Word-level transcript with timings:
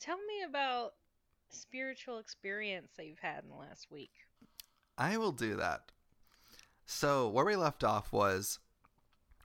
tell 0.00 0.18
me 0.18 0.42
about 0.48 0.94
spiritual 1.50 2.18
experience 2.18 2.92
that 2.96 3.06
you've 3.06 3.18
had 3.18 3.44
in 3.44 3.50
the 3.50 3.56
last 3.56 3.90
week. 3.90 4.12
I 4.98 5.16
will 5.16 5.32
do 5.32 5.56
that. 5.56 5.92
So 6.86 7.28
where 7.28 7.44
we 7.44 7.56
left 7.56 7.84
off 7.84 8.12
was, 8.12 8.58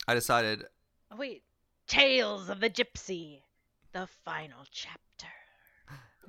I 0.08 0.14
decided. 0.14 0.64
Oh, 1.12 1.18
wait, 1.18 1.44
Tales 1.88 2.50
of 2.50 2.60
the 2.60 2.70
Gypsy, 2.70 3.42
the 3.92 4.08
final 4.24 4.66
chapter. 4.72 5.28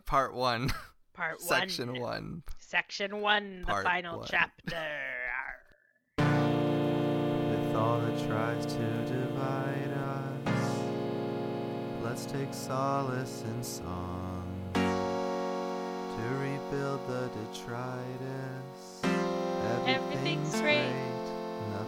Part 0.07 0.35
one. 0.35 0.73
Part 1.15 1.41
Section 1.41 1.93
one. 1.93 2.01
one. 2.01 2.43
Section 2.59 3.21
one, 3.21 3.65
the 3.67 3.83
final 3.83 4.21
one. 4.21 4.29
chapter. 4.29 4.89
With 6.19 7.77
all 7.77 8.01
that 8.01 8.27
tries 8.27 8.67
to 8.67 8.79
divide 8.79 9.22
us, 9.22 9.22
let's 12.03 12.27
take 12.27 12.53
solace 12.53 13.45
in 13.47 13.63
song 13.63 14.45
to 14.75 16.23
rebuild 16.41 17.01
the 17.07 17.29
detritus. 17.29 19.03
Everything's 19.87 20.61
great, 20.61 20.93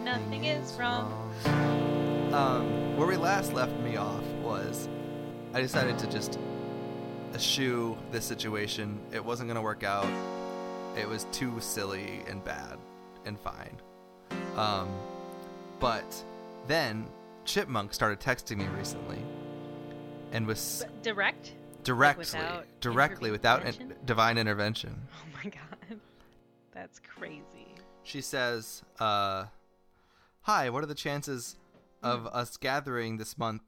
nothing 0.03 0.45
is 0.45 0.73
wrong. 0.79 1.33
Um, 2.33 2.95
where 2.97 3.07
we 3.07 3.17
last 3.17 3.53
left 3.53 3.77
me 3.79 3.97
off 3.97 4.23
was 4.41 4.87
I 5.53 5.59
decided 5.61 5.99
to 5.99 6.07
just 6.07 6.39
eschew 7.33 7.97
this 8.11 8.23
situation. 8.23 8.99
It 9.11 9.23
wasn't 9.23 9.47
going 9.49 9.55
to 9.55 9.61
work 9.61 9.83
out. 9.83 10.07
It 10.97 11.07
was 11.07 11.25
too 11.33 11.59
silly 11.59 12.21
and 12.29 12.43
bad 12.43 12.77
and 13.25 13.37
fine. 13.39 13.81
Um, 14.55 14.89
but 15.79 16.23
then 16.67 17.05
Chipmunk 17.43 17.93
started 17.93 18.21
texting 18.21 18.57
me 18.57 18.65
recently 18.67 19.19
and 20.31 20.45
was 20.47 20.83
But 20.85 21.03
direct? 21.03 21.53
directly, 21.83 22.21
without 22.25 22.65
directly 22.81 23.31
without 23.31 23.65
in- 23.65 23.93
divine 24.05 24.37
intervention. 24.37 24.95
Oh 25.13 25.43
my 25.43 25.49
god. 25.51 25.99
That's 26.73 26.99
crazy. 26.99 27.75
She 28.03 28.21
says, 28.21 28.83
uh, 28.99 29.45
Hi, 30.41 30.69
what 30.69 30.83
are 30.83 30.87
the 30.87 30.95
chances 30.95 31.55
of 32.03 32.27
us 32.27 32.57
gathering 32.57 33.17
this 33.17 33.37
month, 33.37 33.61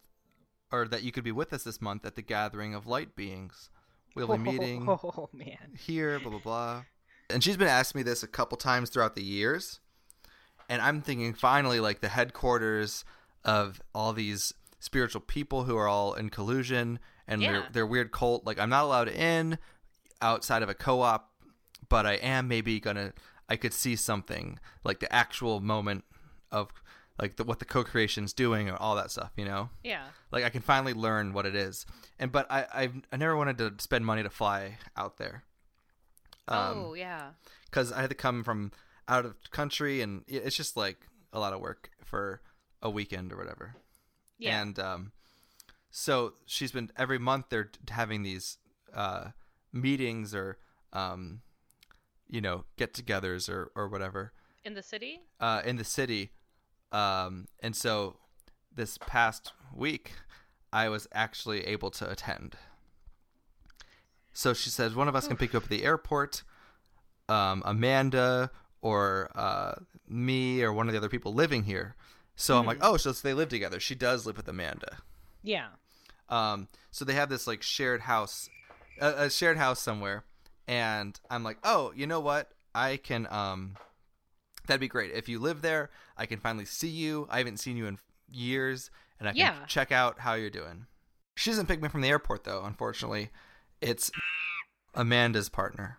or 0.71 0.87
that 0.87 1.03
you 1.03 1.11
could 1.11 1.23
be 1.23 1.31
with 1.31 1.53
us 1.53 1.63
this 1.63 1.81
month 1.81 2.05
at 2.05 2.15
the 2.15 2.21
gathering 2.21 2.73
of 2.75 2.85
light 2.87 3.15
beings? 3.15 3.69
We'll 4.15 4.27
be 4.29 4.37
meeting 4.37 4.85
Oh 4.89 5.29
man. 5.33 5.75
here, 5.77 6.19
blah, 6.19 6.31
blah, 6.31 6.39
blah. 6.39 6.83
And 7.29 7.43
she's 7.43 7.57
been 7.57 7.67
asking 7.67 7.99
me 7.99 8.03
this 8.03 8.23
a 8.23 8.27
couple 8.27 8.57
times 8.57 8.89
throughout 8.89 9.15
the 9.15 9.23
years. 9.23 9.79
And 10.69 10.81
I'm 10.81 11.01
thinking 11.01 11.33
finally, 11.33 11.79
like, 11.79 12.01
the 12.01 12.09
headquarters 12.09 13.05
of 13.45 13.81
all 13.93 14.11
these 14.13 14.53
spiritual 14.79 15.21
people 15.21 15.63
who 15.63 15.75
are 15.77 15.87
all 15.87 16.13
in 16.13 16.29
collusion 16.29 16.99
and 17.27 17.41
Yeah. 17.41 17.51
their, 17.51 17.67
their 17.71 17.85
weird 17.87 18.11
cult. 18.11 18.45
Like, 18.45 18.59
I'm 18.59 18.69
not 18.69 18.83
allowed 18.83 19.09
in 19.09 19.57
outside 20.21 20.63
of 20.63 20.69
a 20.69 20.73
co 20.73 21.01
op, 21.01 21.31
but 21.89 22.05
I 22.05 22.13
am 22.13 22.47
maybe 22.47 22.79
gonna, 22.79 23.13
I 23.49 23.55
could 23.55 23.73
see 23.73 23.95
something, 23.95 24.59
like 24.83 24.99
the 24.99 25.11
actual 25.13 25.59
moment 25.59 26.03
of, 26.51 26.69
like, 27.19 27.35
the, 27.37 27.43
what 27.43 27.59
the 27.59 27.65
co 27.65 27.83
creation's 27.83 28.33
doing 28.33 28.69
or 28.69 28.75
all 28.77 28.95
that 28.95 29.11
stuff, 29.11 29.31
you 29.35 29.45
know? 29.45 29.69
Yeah. 29.83 30.05
like 30.31 30.43
I 30.43 30.49
can 30.49 30.61
finally 30.61 30.93
learn 30.93 31.33
what 31.33 31.45
it 31.45 31.55
is. 31.55 31.85
And 32.19 32.31
but 32.31 32.45
I 32.51 32.65
I've, 32.73 32.93
I 33.11 33.17
never 33.17 33.35
wanted 33.37 33.57
to 33.59 33.73
spend 33.79 34.05
money 34.05 34.23
to 34.23 34.29
fly 34.29 34.77
out 34.95 35.17
there. 35.17 35.43
Um, 36.47 36.77
oh 36.77 36.93
yeah. 36.93 37.31
because 37.65 37.91
I 37.91 38.01
had 38.01 38.09
to 38.09 38.15
come 38.15 38.43
from 38.43 38.71
out 39.07 39.25
of 39.25 39.35
country, 39.51 40.01
and 40.01 40.23
it's 40.27 40.55
just 40.55 40.77
like 40.77 41.07
a 41.33 41.39
lot 41.39 41.53
of 41.53 41.59
work 41.61 41.89
for 42.03 42.41
a 42.81 42.89
weekend 42.89 43.31
or 43.33 43.37
whatever. 43.37 43.75
Yeah. 44.39 44.61
And 44.61 44.77
um, 44.79 45.11
so 45.89 46.33
she's 46.45 46.71
been 46.71 46.91
every 46.97 47.17
month 47.19 47.45
they're 47.49 47.71
having 47.89 48.23
these 48.23 48.57
uh, 48.93 49.29
meetings 49.73 50.33
or 50.35 50.57
um, 50.93 51.41
you 52.29 52.41
know 52.41 52.65
get-togethers 52.77 53.49
or 53.49 53.71
or 53.75 53.87
whatever 53.87 54.31
In 54.65 54.73
the 54.73 54.83
city? 54.83 55.21
uh, 55.39 55.61
in 55.65 55.77
the 55.77 55.83
city. 55.83 56.31
Um, 56.91 57.47
and 57.61 57.75
so 57.75 58.17
this 58.73 58.97
past 58.99 59.51
week, 59.75 60.13
I 60.71 60.87
was 60.89 61.07
actually 61.13 61.65
able 61.65 61.89
to 61.91 62.09
attend. 62.09 62.55
So 64.33 64.53
she 64.53 64.69
says 64.69 64.95
one 64.95 65.07
of 65.07 65.15
us 65.15 65.27
can 65.27 65.35
pick 65.35 65.53
you 65.53 65.57
up 65.57 65.63
at 65.63 65.69
the 65.69 65.83
airport. 65.83 66.43
Um, 67.27 67.61
Amanda 67.65 68.51
or 68.81 69.29
uh, 69.35 69.73
me 70.07 70.61
or 70.63 70.71
one 70.71 70.87
of 70.87 70.93
the 70.93 70.97
other 70.97 71.09
people 71.09 71.33
living 71.33 71.63
here. 71.63 71.95
So 72.39 72.57
I'm 72.59 72.65
like, 72.67 72.77
oh, 72.81 72.97
so 72.97 73.11
they 73.11 73.33
live 73.33 73.49
together. 73.49 73.79
She 73.79 73.95
does 73.95 74.25
live 74.27 74.37
with 74.37 74.47
Amanda. 74.47 74.97
Yeah. 75.43 75.69
Um, 76.29 76.67
so 76.91 77.03
they 77.03 77.13
have 77.13 77.29
this 77.29 77.47
like 77.47 77.63
shared 77.63 78.01
house, 78.01 78.47
a, 79.01 79.23
a 79.25 79.29
shared 79.29 79.57
house 79.57 79.79
somewhere, 79.81 80.23
and 80.67 81.19
I'm 81.31 81.43
like, 81.43 81.57
oh, 81.63 81.91
you 81.95 82.05
know 82.05 82.19
what? 82.19 82.51
I 82.75 82.97
can. 82.97 83.27
Um, 83.31 83.75
that'd 84.67 84.79
be 84.79 84.87
great 84.87 85.11
if 85.11 85.27
you 85.27 85.39
live 85.39 85.61
there. 85.63 85.89
I 86.15 86.25
can 86.27 86.39
finally 86.39 86.65
see 86.65 86.89
you. 86.89 87.27
I 87.29 87.39
haven't 87.39 87.57
seen 87.57 87.75
you 87.75 87.87
in 87.87 87.97
years, 88.31 88.91
and 89.19 89.27
I 89.27 89.31
can 89.31 89.39
Yeah. 89.39 89.65
check 89.65 89.91
out 89.91 90.19
how 90.19 90.35
you're 90.35 90.49
doing. 90.51 90.85
She 91.35 91.49
doesn't 91.49 91.65
pick 91.67 91.81
me 91.81 91.89
from 91.89 92.01
the 92.01 92.09
airport 92.09 92.43
though. 92.43 92.63
Unfortunately, 92.63 93.29
it's 93.81 94.11
Amanda's 94.93 95.49
partner. 95.49 95.97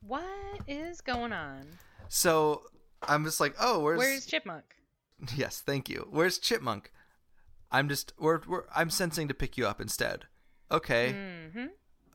What 0.00 0.24
is 0.66 1.00
going 1.00 1.32
on? 1.32 1.66
So 2.08 2.62
I'm 3.08 3.24
just 3.24 3.40
like, 3.40 3.54
oh, 3.60 3.80
where's, 3.80 3.98
Where's 3.98 4.26
Chipmunk? 4.26 4.64
yes, 5.36 5.60
thank 5.64 5.88
you. 5.88 6.06
Where's 6.10 6.38
Chipmunk? 6.38 6.92
I'm 7.70 7.88
just 7.88 8.12
we're, 8.18 8.40
we're 8.46 8.64
I'm 8.74 8.90
sensing 8.90 9.28
to 9.28 9.34
pick 9.34 9.56
you 9.56 9.66
up 9.66 9.80
instead. 9.80 10.26
Okay. 10.70 11.12
Mm-hmm. 11.14 11.66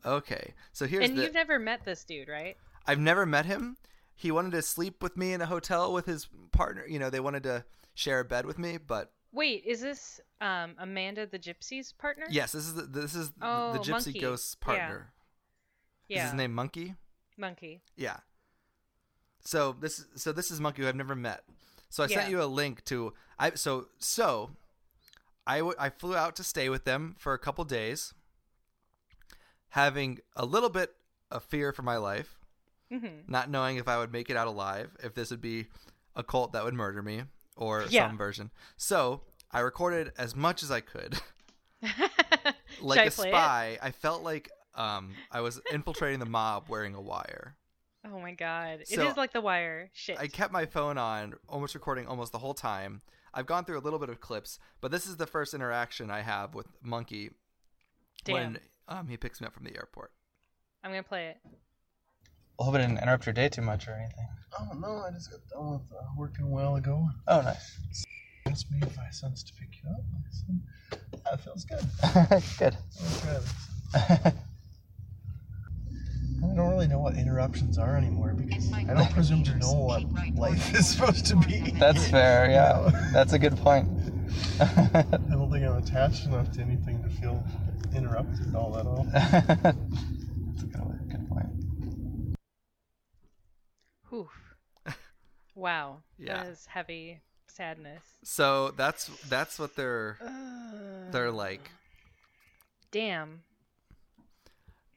Okay. 0.05 0.53
So 0.71 0.85
here's 0.85 1.05
And 1.09 1.17
the 1.17 1.23
you've 1.23 1.33
never 1.33 1.59
met 1.59 1.83
this 1.85 2.03
dude, 2.03 2.27
right? 2.27 2.55
I've 2.85 2.99
never 2.99 3.25
met 3.25 3.45
him. 3.45 3.77
He 4.15 4.31
wanted 4.31 4.51
to 4.51 4.61
sleep 4.61 5.03
with 5.03 5.17
me 5.17 5.33
in 5.33 5.41
a 5.41 5.45
hotel 5.45 5.93
with 5.93 6.05
his 6.05 6.27
partner. 6.51 6.85
You 6.87 6.99
know, 6.99 7.09
they 7.09 7.19
wanted 7.19 7.43
to 7.43 7.65
share 7.93 8.19
a 8.19 8.25
bed 8.25 8.45
with 8.45 8.57
me, 8.59 8.77
but 8.77 9.11
Wait, 9.33 9.63
is 9.65 9.81
this 9.81 10.19
um 10.41 10.75
Amanda 10.79 11.25
the 11.27 11.37
Gypsy's 11.39 11.91
partner? 11.91 12.25
yes, 12.29 12.51
this 12.53 12.65
is 12.65 12.73
the, 12.75 12.83
this 12.83 13.13
is 13.15 13.29
the- 13.31 13.35
Oh, 13.47 13.73
the 13.73 13.79
Gypsy 13.79 13.89
Monkey. 13.91 14.19
Ghost's 14.19 14.55
Yeah. 14.61 14.65
partner. 14.65 15.13
Yeah. 16.07 16.17
Is 16.25 16.31
his 16.31 16.33
name 16.37 16.53
Monkey? 16.53 16.95
Monkey. 17.37 17.81
Yeah. 17.95 18.17
So 19.47 19.71
this 19.79 20.03
so 20.15 20.33
this 20.33 20.51
is 20.51 20.59
Monkey 20.59 20.81
who 20.81 20.89
I've 20.89 20.95
never 20.95 21.15
met. 21.15 21.41
So 21.89 22.03
I 22.03 22.07
Yeah. 22.07 22.17
sent 22.17 22.31
you 22.31 22.41
a 22.41 22.51
link 22.61 22.83
to 22.85 23.13
I 23.39 23.51
so 23.55 23.87
so 23.97 24.51
I 25.45 25.59
w- 25.59 25.75
I 25.79 25.89
flew 25.89 26.17
out 26.17 26.35
to 26.35 26.43
stay 26.43 26.67
with 26.67 26.83
them 26.83 27.15
for 27.17 27.33
a 27.33 27.39
couple 27.39 27.63
days, 27.63 28.13
having 29.69 30.19
a 30.35 30.45
little 30.45 30.69
bit 30.69 30.95
of 31.31 31.43
fear 31.43 31.71
for 31.71 31.81
my 31.83 31.95
life, 31.97 32.37
Mm-hmm. 32.91 33.31
not 33.31 33.49
knowing 33.49 33.77
if 33.77 33.87
I 33.87 33.97
would 33.97 34.11
make 34.11 34.29
it 34.29 34.35
out 34.35 34.47
alive, 34.47 34.95
if 35.01 35.13
this 35.13 35.29
would 35.31 35.39
be 35.41 35.67
a 36.15 36.23
cult 36.23 36.51
that 36.51 36.65
would 36.65 36.73
murder 36.73 37.01
me 37.01 37.23
or 37.55 37.85
Yeah. 37.89 38.07
some 38.09 38.17
version. 38.17 38.51
So 38.75 39.21
I 39.51 39.59
recorded 39.61 40.11
as 40.17 40.35
much 40.35 40.61
as 40.61 40.71
I 40.71 40.81
could, 40.81 41.19
like 42.81 42.99
I 42.99 43.03
a 43.03 43.11
play 43.11 43.29
it? 43.29 43.31
spy. 43.31 43.79
I 43.81 43.91
felt 43.91 44.23
like 44.23 44.49
um 44.75 45.15
I 45.31 45.39
was 45.39 45.61
infiltrating 45.71 46.19
the 46.19 46.25
mob 46.25 46.67
wearing 46.67 46.95
a 46.95 47.01
wire. 47.01 47.55
Oh 48.13 48.19
my 48.19 48.33
god. 48.33 48.81
So, 48.85 49.01
it 49.01 49.07
is 49.07 49.17
like 49.17 49.33
the 49.33 49.41
wire. 49.41 49.89
Shit. 49.93 50.19
I 50.19 50.27
kept 50.27 50.53
my 50.53 50.65
phone 50.65 50.97
on, 50.97 51.33
almost 51.49 51.75
recording 51.75 52.07
almost 52.07 52.31
the 52.31 52.37
whole 52.37 52.53
time. 52.53 53.01
I've 53.33 53.45
gone 53.45 53.65
through 53.65 53.77
a 53.77 53.81
little 53.81 53.99
bit 53.99 54.09
of 54.09 54.21
clips, 54.21 54.59
but 54.81 54.91
this 54.91 55.05
is 55.05 55.17
the 55.17 55.27
first 55.27 55.53
interaction 55.53 56.09
I 56.09 56.21
have 56.21 56.55
with 56.55 56.67
Monkey 56.81 57.31
Damn. 58.23 58.33
when 58.35 58.59
um, 58.87 59.07
he 59.07 59.17
picks 59.17 59.41
me 59.41 59.47
up 59.47 59.53
from 59.53 59.65
the 59.65 59.75
airport. 59.75 60.11
I'm 60.83 60.91
gonna 60.91 61.03
play 61.03 61.27
it. 61.27 61.37
I 62.59 62.63
hope 62.63 62.75
I 62.75 62.79
didn't 62.79 62.97
interrupt 62.97 63.25
your 63.25 63.33
day 63.33 63.49
too 63.49 63.61
much 63.61 63.87
or 63.87 63.91
anything. 63.91 64.27
Oh 64.59 64.69
no, 64.77 65.03
I 65.07 65.11
just 65.11 65.29
got 65.29 65.39
done 65.49 65.73
with 65.73 65.81
uh, 65.91 66.03
working 66.17 66.45
a 66.45 66.49
while 66.49 66.75
ago. 66.75 67.07
Oh, 67.27 67.41
nice. 67.41 68.05
Asked 68.47 68.71
me 68.71 68.79
if 68.81 68.97
I 68.97 69.09
sense 69.11 69.43
to 69.43 69.53
pick 69.53 69.69
you 69.83 69.89
up. 69.89 70.01
That 70.13 70.33
said, 70.33 70.61
yeah, 71.13 71.33
it 71.33 71.41
feels 71.41 71.65
good. 71.65 71.85
Good. 72.57 72.77
I'll 73.03 73.19
try 73.19 73.33
this. 73.33 74.33
I 76.43 76.55
don't 76.55 76.66
really 76.77 76.87
know 76.87 76.99
what 76.99 77.17
interruptions 77.17 77.79
are 77.79 77.97
anymore 77.97 78.35
because 78.37 78.71
I 78.71 78.83
don't 78.83 79.11
presume 79.11 79.43
to 79.45 79.55
know 79.55 79.73
what 79.73 80.03
life 80.35 80.75
is 80.75 80.89
supposed 80.89 81.25
to 81.25 81.35
be. 81.35 81.71
That's 81.71 82.07
fair, 82.07 82.51
yeah. 82.51 83.09
That's 83.13 83.33
a 83.33 83.39
good 83.39 83.57
point. 83.57 83.89
I 84.59 85.03
don't 85.31 85.51
think 85.51 85.65
I'm 85.65 85.77
attached 85.77 86.25
enough 86.25 86.51
to 86.51 86.61
anything 86.61 87.01
to 87.01 87.09
feel 87.09 87.43
interrupted 87.95 88.53
all 88.53 88.71
that 88.73 88.85
often. 88.85 89.11
That's 89.11 90.63
a 90.63 90.65
good, 90.67 91.09
good 91.09 91.29
point. 91.29 92.37
Whew. 94.09 94.29
Wow. 95.55 96.03
Yeah. 96.19 96.43
That 96.43 96.51
is 96.51 96.67
heavy 96.67 97.21
sadness. 97.47 98.03
So 98.23 98.69
that's 98.77 99.07
that's 99.27 99.57
what 99.57 99.75
they're 99.75 100.19
uh, 100.23 101.09
they're 101.09 101.31
like. 101.31 101.71
Damn. 102.91 103.41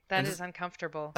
That 0.09 0.19
And 0.19 0.29
is 0.29 0.41
uncomfortable. 0.43 1.15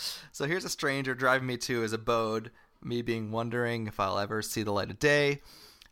So 0.32 0.46
here's 0.46 0.64
a 0.64 0.70
stranger 0.70 1.14
driving 1.14 1.46
me 1.46 1.56
to 1.58 1.80
his 1.80 1.92
abode, 1.92 2.50
me 2.82 3.02
being 3.02 3.30
wondering 3.30 3.86
if 3.86 4.00
I'll 4.00 4.18
ever 4.18 4.42
see 4.42 4.62
the 4.62 4.72
light 4.72 4.90
of 4.90 4.98
day. 4.98 5.42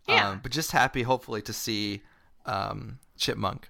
Yeah. 0.07 0.31
Um, 0.31 0.41
but 0.43 0.53
just 0.53 0.73
happy, 0.73 1.03
hopefully, 1.03 1.43
to 1.43 1.53
see 1.53 2.03
um, 2.47 2.99
Chipmunk. 3.19 3.69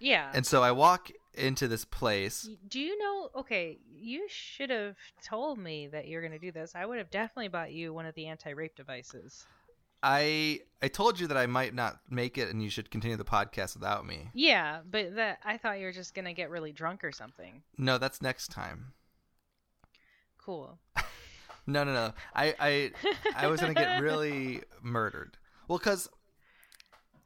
yeah. 0.00 0.30
And 0.34 0.44
so 0.44 0.62
I 0.62 0.72
walk 0.72 1.10
into 1.34 1.68
this 1.68 1.84
place. 1.84 2.48
Do 2.68 2.80
you 2.80 2.98
know? 2.98 3.30
Okay, 3.36 3.78
you 3.94 4.26
should 4.28 4.70
have 4.70 4.96
told 5.22 5.58
me 5.58 5.86
that 5.88 6.08
you're 6.08 6.22
going 6.22 6.32
to 6.32 6.38
do 6.38 6.50
this. 6.50 6.72
I 6.74 6.86
would 6.86 6.98
have 6.98 7.10
definitely 7.10 7.48
bought 7.48 7.72
you 7.72 7.92
one 7.92 8.06
of 8.06 8.14
the 8.14 8.26
anti-rape 8.26 8.74
devices. 8.74 9.46
I 10.02 10.60
I 10.82 10.88
told 10.88 11.18
you 11.20 11.26
that 11.28 11.36
I 11.36 11.46
might 11.46 11.74
not 11.74 12.00
make 12.10 12.36
it, 12.38 12.50
and 12.50 12.62
you 12.62 12.68
should 12.70 12.90
continue 12.90 13.16
the 13.16 13.24
podcast 13.24 13.74
without 13.74 14.06
me. 14.06 14.28
Yeah, 14.34 14.80
but 14.90 15.14
that 15.16 15.38
I 15.44 15.56
thought 15.56 15.78
you 15.78 15.86
were 15.86 15.92
just 15.92 16.14
going 16.14 16.26
to 16.26 16.32
get 16.32 16.50
really 16.50 16.72
drunk 16.72 17.04
or 17.04 17.12
something. 17.12 17.62
No, 17.78 17.98
that's 17.98 18.20
next 18.22 18.48
time. 18.50 18.92
Cool. 20.46 20.78
No, 21.66 21.82
no, 21.82 21.92
no. 21.92 22.14
I 22.32 22.54
I 22.60 22.92
I 23.36 23.48
was 23.48 23.60
gonna 23.60 23.74
get 23.74 24.00
really 24.00 24.62
murdered. 24.82 25.36
Well, 25.66 25.78
because 25.78 26.08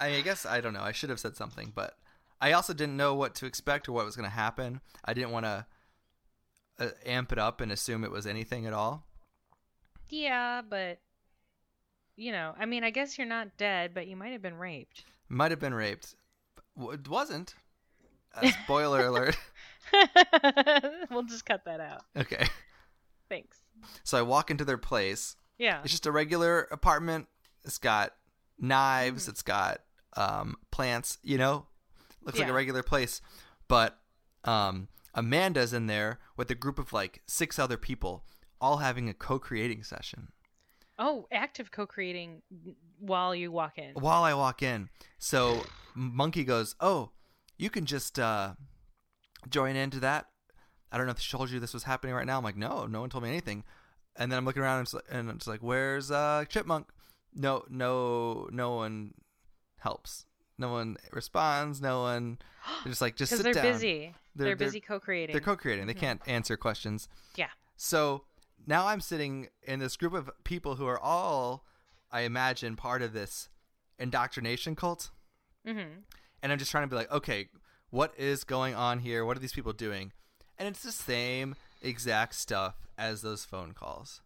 I, 0.00 0.14
I 0.16 0.20
guess 0.22 0.46
I 0.46 0.62
don't 0.62 0.72
know. 0.72 0.80
I 0.80 0.92
should 0.92 1.10
have 1.10 1.20
said 1.20 1.36
something, 1.36 1.70
but 1.74 1.98
I 2.40 2.52
also 2.52 2.72
didn't 2.72 2.96
know 2.96 3.14
what 3.14 3.34
to 3.36 3.46
expect 3.46 3.86
or 3.86 3.92
what 3.92 4.06
was 4.06 4.16
gonna 4.16 4.30
happen. 4.30 4.80
I 5.04 5.12
didn't 5.12 5.32
want 5.32 5.44
to 5.44 5.66
uh, 6.78 6.88
amp 7.04 7.30
it 7.32 7.38
up 7.38 7.60
and 7.60 7.70
assume 7.70 8.02
it 8.04 8.10
was 8.10 8.26
anything 8.26 8.64
at 8.64 8.72
all. 8.72 9.04
Yeah, 10.08 10.62
but 10.66 10.98
you 12.16 12.32
know, 12.32 12.54
I 12.58 12.64
mean, 12.64 12.84
I 12.84 12.90
guess 12.90 13.18
you're 13.18 13.26
not 13.26 13.58
dead, 13.58 13.92
but 13.92 14.06
you 14.06 14.16
might 14.16 14.32
have 14.32 14.40
been 14.40 14.56
raped. 14.56 15.04
Might 15.28 15.50
have 15.50 15.60
been 15.60 15.74
raped. 15.74 16.14
It 16.80 17.06
wasn't. 17.06 17.54
Uh, 18.34 18.50
spoiler 18.64 19.04
alert. 19.08 19.36
we'll 21.10 21.24
just 21.24 21.44
cut 21.44 21.66
that 21.66 21.80
out. 21.80 22.04
Okay. 22.16 22.46
Thanks. 23.30 23.62
So 24.04 24.18
I 24.18 24.22
walk 24.22 24.50
into 24.50 24.66
their 24.66 24.76
place. 24.76 25.36
Yeah. 25.56 25.80
It's 25.82 25.92
just 25.92 26.04
a 26.04 26.12
regular 26.12 26.68
apartment. 26.70 27.28
It's 27.64 27.78
got 27.78 28.12
knives. 28.58 29.22
Mm-hmm. 29.22 29.30
It's 29.30 29.42
got 29.42 29.80
um, 30.16 30.56
plants. 30.70 31.16
You 31.22 31.38
know, 31.38 31.66
looks 32.22 32.38
like 32.38 32.48
a 32.48 32.52
regular 32.52 32.82
place. 32.82 33.22
But 33.68 33.98
um, 34.44 34.88
Amanda's 35.14 35.72
in 35.72 35.86
there 35.86 36.18
with 36.36 36.50
a 36.50 36.54
group 36.54 36.78
of 36.78 36.92
like 36.92 37.22
six 37.26 37.58
other 37.58 37.76
people, 37.76 38.24
all 38.60 38.78
having 38.78 39.08
a 39.08 39.14
co-creating 39.14 39.84
session. 39.84 40.28
Oh, 40.98 41.26
active 41.32 41.70
co-creating 41.70 42.42
while 42.98 43.34
you 43.34 43.50
walk 43.50 43.78
in. 43.78 43.94
While 43.94 44.22
I 44.22 44.34
walk 44.34 44.62
in, 44.62 44.90
so 45.18 45.64
Monkey 45.94 46.44
goes, 46.44 46.74
"Oh, 46.78 47.12
you 47.56 47.70
can 47.70 47.86
just 47.86 48.18
uh, 48.18 48.54
join 49.48 49.76
into 49.76 50.00
that." 50.00 50.26
I 50.92 50.96
don't 50.98 51.06
know 51.06 51.12
if 51.12 51.20
she 51.20 51.36
told 51.36 51.50
you 51.50 51.60
this 51.60 51.74
was 51.74 51.84
happening 51.84 52.14
right 52.14 52.26
now. 52.26 52.38
I'm 52.38 52.44
like, 52.44 52.56
"No, 52.56 52.86
no 52.86 53.00
one 53.00 53.10
told 53.10 53.24
me 53.24 53.30
anything." 53.30 53.64
And 54.16 54.30
then 54.30 54.38
I'm 54.38 54.44
looking 54.44 54.62
around 54.62 54.78
and 54.78 54.86
it's 54.86 54.94
like, 54.94 55.04
and 55.10 55.30
it's 55.30 55.46
like 55.46 55.60
"Where's 55.60 56.10
uh, 56.10 56.44
Chipmunk?" 56.48 56.88
No, 57.34 57.64
no, 57.68 58.48
no 58.50 58.72
one 58.72 59.14
helps. 59.78 60.26
No 60.58 60.72
one 60.72 60.96
responds. 61.12 61.80
No 61.80 62.00
one. 62.02 62.38
They're 62.84 62.90
just 62.92 63.00
like, 63.00 63.16
just 63.16 63.30
sit 63.32 63.42
they're 63.42 63.52
down. 63.54 63.62
busy. 63.64 63.98
They're- 64.34 64.46
They're, 64.46 64.54
they're- 64.56 64.66
busy 64.68 64.80
co-creating. 64.80 65.32
They're 65.32 65.40
co-creating. 65.40 65.86
They 65.86 65.94
can't 65.94 66.20
answer 66.26 66.56
questions. 66.56 67.08
Yeah. 67.36 67.48
So 67.76 68.24
now 68.66 68.86
I'm 68.88 69.00
sitting 69.00 69.48
in 69.62 69.78
this 69.80 69.96
group 69.96 70.12
of 70.12 70.28
people 70.44 70.74
who 70.76 70.86
are 70.86 70.98
all, 70.98 71.64
I 72.12 72.22
imagine, 72.22 72.76
part 72.76 73.00
of 73.02 73.12
this 73.12 73.48
indoctrination 73.98 74.76
cult. 74.76 75.10
mm-hmm. 75.66 76.00
And 76.42 76.52
I'm 76.52 76.58
just 76.58 76.70
trying 76.70 76.84
to 76.84 76.88
be 76.88 76.96
like, 76.96 77.10
okay, 77.12 77.48
what 77.90 78.12
is 78.18 78.44
going 78.44 78.74
on 78.74 79.00
here? 79.00 79.24
What 79.24 79.36
are 79.36 79.40
these 79.40 79.52
people 79.52 79.72
doing? 79.72 80.12
And 80.60 80.68
it's 80.68 80.82
the 80.82 80.92
same 80.92 81.56
exact 81.82 82.34
stuff 82.36 82.74
as 82.98 83.22
those 83.22 83.44
phone 83.46 83.72
calls. 83.72 84.20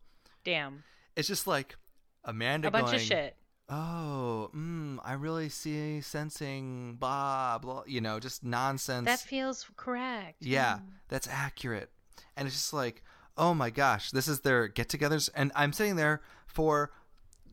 Damn. 0.45 0.83
It's 1.17 1.29
just 1.29 1.47
like 1.47 1.77
Amanda 2.25 2.69
A 2.69 2.71
bunch 2.73 2.87
going, 2.87 2.97
of 2.97 3.01
shit. 3.03 3.37
Oh, 3.69 4.51
mm, 4.55 4.99
I 5.05 5.13
really 5.15 5.49
see 5.49 6.01
sensing 6.01 6.97
blah 6.97 7.59
blah. 7.59 7.85
You 7.87 8.01
know, 8.01 8.19
just 8.21 8.45
nonsense. 8.45 9.07
That 9.07 9.21
feels 9.21 9.65
correct. 9.77 10.39
Yeah, 10.41 10.79
Mm. 10.79 10.83
that's 11.09 11.29
accurate. 11.29 11.91
And 12.37 12.47
it's 12.49 12.57
just 12.57 12.73
like, 12.75 13.03
oh 13.39 13.55
my 13.55 13.71
gosh, 13.71 14.11
this 14.11 14.27
is 14.29 14.41
their 14.41 14.67
get 14.69 14.89
togethers. 14.89 15.31
And 15.37 15.53
I'm 15.55 15.73
sitting 15.73 15.97
there 15.97 16.21
for 16.47 16.91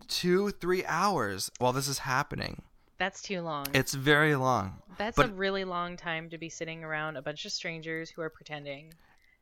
two, 0.08 0.50
three 0.50 0.84
hours 0.86 1.50
while 1.60 1.72
this 1.72 1.88
is 1.88 2.00
happening. 2.00 2.64
That's 3.02 3.20
too 3.24 3.42
long. 3.42 3.66
It's 3.74 3.96
very 3.96 4.36
long. 4.36 4.80
That's 5.00 5.18
but- 5.18 5.30
a 5.30 5.34
really 5.34 5.64
long 5.64 5.98
time 5.98 6.30
to 6.30 6.38
be 6.38 6.50
sitting 6.50 6.84
around 6.84 7.18
a 7.18 7.22
bunch 7.24 7.46
of 7.46 7.52
strangers 7.52 8.12
who 8.12 8.22
are 8.22 8.30
pretending. 8.30 8.94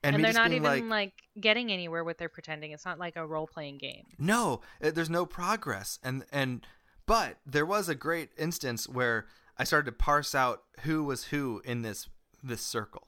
And, 0.01 0.15
And, 0.15 0.23
they're 0.23 0.31
not 0.31 0.51
even 0.51 0.63
like, 0.63 0.83
like, 0.85 1.13
getting 1.41 1.69
anywhere 1.69 2.06
with 2.06 2.17
their 2.19 2.29
pretending. 2.29 2.71
It's 2.71 2.85
not 2.85 3.00
like 3.00 3.17
a 3.17 3.27
role 3.27 3.47
playing 3.47 3.79
game. 3.79 4.06
no, 4.17 4.61
uh, 4.81 4.91
there's 4.91 5.09
no 5.09 5.25
progress. 5.25 6.00
And, 6.01 6.23
and, 6.31 6.65
but 7.06 7.35
there 7.45 7.65
was 7.65 7.89
a 7.89 7.95
great 7.95 8.29
instance 8.38 8.88
where 8.88 9.25
I 9.57 9.65
started 9.65 9.88
to 9.88 9.97
parse 9.97 10.33
out 10.33 10.63
who 10.83 11.03
was 11.03 11.25
who 11.25 11.61
in 11.65 11.81
this, 11.81 12.07
this 12.41 12.61
circle. 12.61 13.07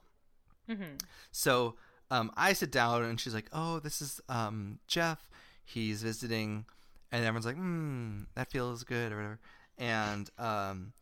hmm 0.68 0.96
So 1.30 1.76
um, 2.10 2.30
I 2.36 2.52
sit 2.52 2.70
down 2.70 3.04
and 3.04 3.18
she's 3.18 3.32
like, 3.32 3.48
"Oh, 3.54 3.78
this 3.78 4.02
is 4.02 4.20
um, 4.28 4.80
Jeff. 4.86 5.30
He's 5.64 6.02
visiting," 6.02 6.66
and 7.10 7.24
everyone's 7.24 7.46
like, 7.46 7.56
"Hmm, 7.56 8.24
that 8.34 8.50
feels 8.50 8.84
good," 8.84 9.12
or 9.12 9.16
whatever. 9.16 9.40
And 9.78 10.30
um, 10.38 10.92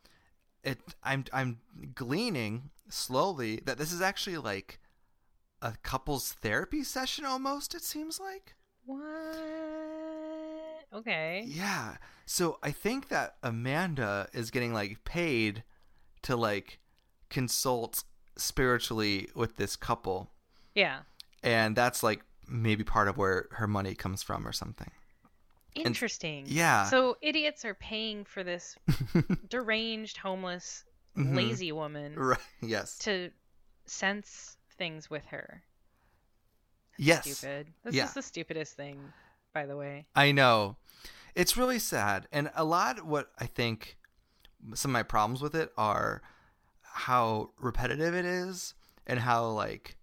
it, 0.63 0.79
I'm 1.03 1.25
I'm 1.31 1.59
gleaning 1.95 2.69
slowly 2.89 3.61
that 3.65 3.77
this 3.77 3.91
is 3.91 4.01
actually 4.01 4.37
like 4.37 4.79
a 5.61 5.73
couples 5.83 6.31
therapy 6.31 6.83
session 6.83 7.25
almost. 7.25 7.75
It 7.75 7.83
seems 7.83 8.19
like. 8.19 8.55
What? 8.85 8.99
Okay. 10.93 11.43
Yeah. 11.47 11.97
So 12.25 12.57
I 12.63 12.71
think 12.71 13.09
that 13.09 13.35
Amanda 13.43 14.27
is 14.33 14.51
getting 14.51 14.73
like 14.73 15.03
paid 15.03 15.63
to 16.23 16.35
like 16.35 16.79
consult 17.29 18.03
spiritually 18.37 19.29
with 19.35 19.57
this 19.57 19.75
couple. 19.75 20.29
Yeah. 20.75 20.99
and 21.43 21.75
that's 21.75 22.01
like 22.03 22.21
maybe 22.47 22.83
part 22.83 23.07
of 23.09 23.17
where 23.17 23.47
her 23.51 23.67
money 23.67 23.93
comes 23.95 24.23
from 24.23 24.47
or 24.47 24.51
something. 24.53 24.91
Interesting. 25.75 26.45
yeah. 26.47 26.85
So 26.85 27.17
idiots 27.21 27.63
are 27.65 27.73
paying 27.75 28.25
for 28.25 28.43
this 28.43 28.75
deranged, 29.49 30.17
homeless, 30.17 30.83
Mhm. 31.17 31.35
lazy 31.35 31.71
woman 31.71 32.15
right. 32.15 32.39
Yes. 32.61 32.97
to 32.99 33.31
sense 33.85 34.57
things 34.77 35.09
with 35.09 35.25
her. 35.27 35.63
yes. 36.97 37.37
Stupid. 37.37 37.73
This 37.83 37.95
Yeah. 37.95 38.05
is 38.05 38.13
the 38.13 38.21
stupidest 38.21 38.75
thing, 38.75 39.11
by 39.53 39.65
the 39.65 39.75
way. 39.75 40.05
I 40.15 40.31
know. 40.31 40.77
It's 41.35 41.55
really 41.57 41.79
sad, 41.79 42.27
and 42.31 42.51
a 42.55 42.63
lot. 42.63 43.05
What 43.05 43.31
I 43.39 43.45
think 43.45 43.97
some 44.75 44.91
of 44.91 44.93
my 44.93 45.03
problems 45.03 45.41
with 45.41 45.55
it 45.55 45.71
are 45.77 46.21
how 46.83 47.51
repetitive 47.57 48.13
it 48.13 48.25
is, 48.25 48.73
and 49.07 49.19
how 49.19 49.47
like 49.47 49.97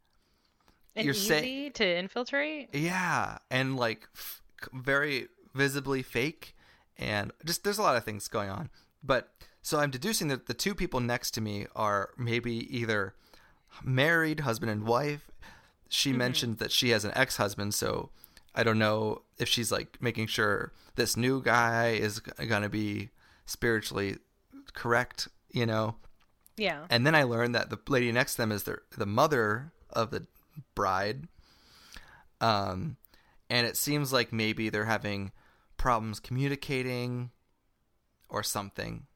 And 0.96 1.04
You're 1.04 1.14
easy 1.14 1.28
say- 1.28 1.68
to 1.70 1.96
infiltrate. 1.98 2.74
yeah, 2.74 3.38
and 3.50 3.76
like 3.76 4.08
f- 4.16 4.42
very 4.72 5.28
visibly 5.58 6.02
fake, 6.02 6.56
and 6.96 7.32
just 7.44 7.64
there's 7.64 7.78
a 7.78 7.82
lot 7.82 7.96
of 7.96 8.04
things 8.04 8.28
going 8.28 8.48
on. 8.48 8.70
But 9.02 9.30
so 9.60 9.80
I'm 9.80 9.90
deducing 9.90 10.28
that 10.28 10.46
the 10.46 10.54
two 10.54 10.74
people 10.74 11.00
next 11.00 11.32
to 11.32 11.40
me 11.40 11.66
are 11.74 12.10
maybe 12.16 12.54
either 12.74 13.14
married, 13.84 14.40
husband 14.40 14.70
and 14.70 14.84
wife. 14.84 15.30
She 15.90 16.12
mentioned 16.12 16.58
that 16.58 16.70
she 16.70 16.90
has 16.90 17.04
an 17.04 17.12
ex-husband, 17.14 17.74
so 17.74 18.10
I 18.54 18.62
don't 18.62 18.78
know 18.78 19.22
if 19.38 19.48
she's 19.48 19.72
like 19.72 19.98
making 20.00 20.26
sure 20.26 20.72
this 20.96 21.16
new 21.16 21.42
guy 21.42 21.90
is 21.90 22.20
going 22.20 22.62
to 22.62 22.68
be 22.68 23.10
spiritually 23.46 24.18
correct, 24.74 25.28
you 25.50 25.66
know. 25.66 25.96
Yeah. 26.56 26.84
And 26.90 27.06
then 27.06 27.14
I 27.14 27.22
learned 27.22 27.54
that 27.54 27.70
the 27.70 27.78
lady 27.88 28.12
next 28.12 28.32
to 28.34 28.42
them 28.42 28.52
is 28.52 28.64
the 28.64 28.78
the 28.96 29.06
mother 29.06 29.72
of 29.90 30.10
the 30.10 30.26
bride. 30.74 31.28
Um, 32.40 32.96
and 33.50 33.66
it 33.66 33.76
seems 33.76 34.12
like 34.12 34.32
maybe 34.32 34.68
they're 34.68 34.84
having 34.84 35.32
problems 35.78 36.20
communicating 36.20 37.30
or 38.28 38.42
something. 38.42 39.06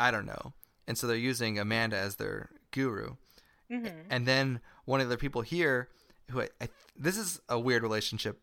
I 0.00 0.10
don't 0.10 0.26
know. 0.26 0.52
And 0.88 0.98
so 0.98 1.06
they're 1.06 1.16
using 1.16 1.58
Amanda 1.58 1.96
as 1.96 2.16
their 2.16 2.50
guru. 2.72 3.14
hmm 3.70 3.86
And 4.10 4.26
then 4.26 4.60
one 4.84 5.00
of 5.00 5.08
the 5.08 5.16
people 5.16 5.42
here, 5.42 5.88
who 6.30 6.40
I, 6.42 6.48
I 6.60 6.68
this 6.96 7.16
is 7.16 7.40
a 7.48 7.58
weird 7.58 7.82
relationship 7.82 8.40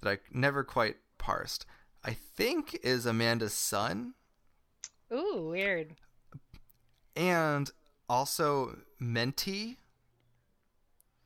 that 0.00 0.10
I 0.10 0.18
never 0.32 0.64
quite 0.64 0.96
parsed. 1.18 1.64
I 2.04 2.12
think 2.12 2.78
is 2.82 3.06
Amanda's 3.06 3.52
son 3.54 4.14
Ooh, 5.12 5.48
weird. 5.50 5.94
and 7.14 7.70
also 8.08 8.78
mentee. 9.00 9.76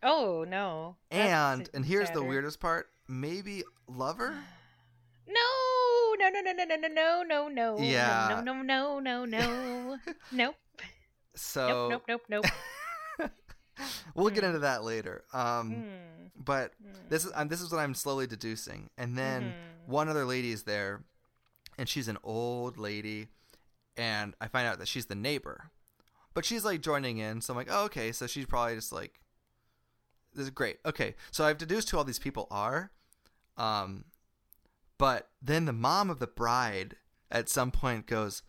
Oh 0.02 0.44
no. 0.48 0.96
And 1.10 1.68
and 1.74 1.84
here's 1.84 2.10
the 2.10 2.22
weirdest 2.22 2.60
part: 2.60 2.88
maybe 3.08 3.62
lover. 3.86 4.34
No, 5.26 5.40
no, 6.28 6.40
no, 6.40 6.52
no, 6.52 6.64
no, 6.64 6.76
no, 6.76 6.76
no, 6.76 7.22
no, 7.22 7.48
no, 7.48 7.48
no. 7.48 7.84
Yeah. 7.84 8.42
No, 8.44 8.52
no, 8.62 8.62
no, 8.62 9.00
no, 9.00 9.24
no. 9.24 9.98
Nope. 10.32 10.56
So 11.34 11.88
Nope, 11.90 12.02
nope, 12.08 12.22
nope, 12.28 12.44
nope. 13.18 13.30
we'll 14.14 14.30
get 14.30 14.44
into 14.44 14.58
that 14.60 14.84
later. 14.84 15.24
Um, 15.32 15.72
Mm. 15.72 16.30
but 16.36 16.72
this 17.08 17.24
is 17.24 17.32
um, 17.34 17.48
this 17.48 17.60
is 17.60 17.70
what 17.72 17.78
I'm 17.78 17.94
slowly 17.94 18.26
deducing. 18.26 18.90
And 18.98 19.16
then 19.16 19.54
Mhm. 19.86 19.88
one 19.90 20.08
other 20.08 20.24
lady 20.24 20.50
is 20.52 20.64
there, 20.64 21.04
and 21.78 21.88
she's 21.88 22.08
an 22.08 22.18
old 22.22 22.76
lady, 22.78 23.28
and 23.96 24.34
I 24.40 24.48
find 24.48 24.66
out 24.66 24.78
that 24.78 24.88
she's 24.88 25.06
the 25.06 25.14
neighbor. 25.14 25.70
but 26.32 26.44
she's 26.44 26.64
like 26.64 26.80
joining 26.80 27.18
in. 27.18 27.40
So 27.40 27.52
I'm 27.52 27.56
like, 27.56 27.66
oh, 27.70 27.84
okay. 27.86 28.12
So 28.12 28.28
she's 28.28 28.46
probably 28.46 28.76
just 28.76 28.92
like, 28.92 29.20
this 30.32 30.44
is 30.44 30.50
great. 30.50 30.78
Okay, 30.86 31.16
so 31.32 31.44
I've 31.44 31.58
deduced 31.58 31.90
who 31.90 31.98
all 31.98 32.04
these 32.04 32.20
people 32.20 32.46
are. 32.52 32.92
Um, 33.56 34.04
but 35.00 35.30
then 35.40 35.64
the 35.64 35.72
mom 35.72 36.10
of 36.10 36.18
the 36.18 36.26
bride 36.26 36.96
at 37.30 37.48
some 37.48 37.70
point 37.70 38.06
goes, 38.06 38.42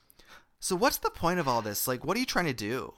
so 0.59 0.75
what's 0.75 0.97
the 0.97 1.09
point 1.09 1.39
of 1.39 1.47
all 1.47 1.61
this? 1.61 1.87
Like, 1.87 2.03
what 2.05 2.17
are 2.17 2.19
you 2.19 2.25
trying 2.25 2.45
to 2.45 2.53
do? 2.53 2.93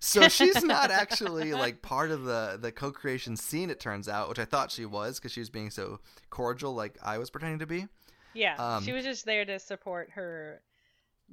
So 0.00 0.28
she's 0.28 0.62
not 0.64 0.90
actually 0.90 1.54
like 1.54 1.80
part 1.80 2.10
of 2.10 2.24
the 2.24 2.58
the 2.60 2.70
co-creation 2.72 3.36
scene. 3.38 3.70
It 3.70 3.80
turns 3.80 4.06
out, 4.08 4.28
which 4.28 4.38
I 4.38 4.44
thought 4.44 4.70
she 4.70 4.84
was 4.84 5.18
because 5.18 5.32
she 5.32 5.40
was 5.40 5.48
being 5.48 5.70
so 5.70 6.00
cordial, 6.28 6.74
like 6.74 6.98
I 7.02 7.16
was 7.18 7.30
pretending 7.30 7.60
to 7.60 7.66
be. 7.66 7.86
Yeah, 8.34 8.56
Um, 8.56 8.84
she 8.84 8.92
was 8.92 9.04
just 9.04 9.24
there 9.24 9.44
to 9.44 9.58
support 9.58 10.10
her 10.10 10.60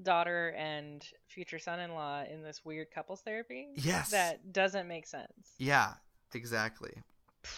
daughter 0.03 0.49
and 0.57 1.05
future 1.27 1.59
son-in-law 1.59 2.25
in 2.31 2.43
this 2.43 2.63
weird 2.63 2.91
couples 2.91 3.21
therapy. 3.21 3.69
Yes. 3.75 4.11
That 4.11 4.53
doesn't 4.53 4.87
make 4.87 5.07
sense. 5.07 5.55
Yeah, 5.57 5.93
exactly. 6.33 6.93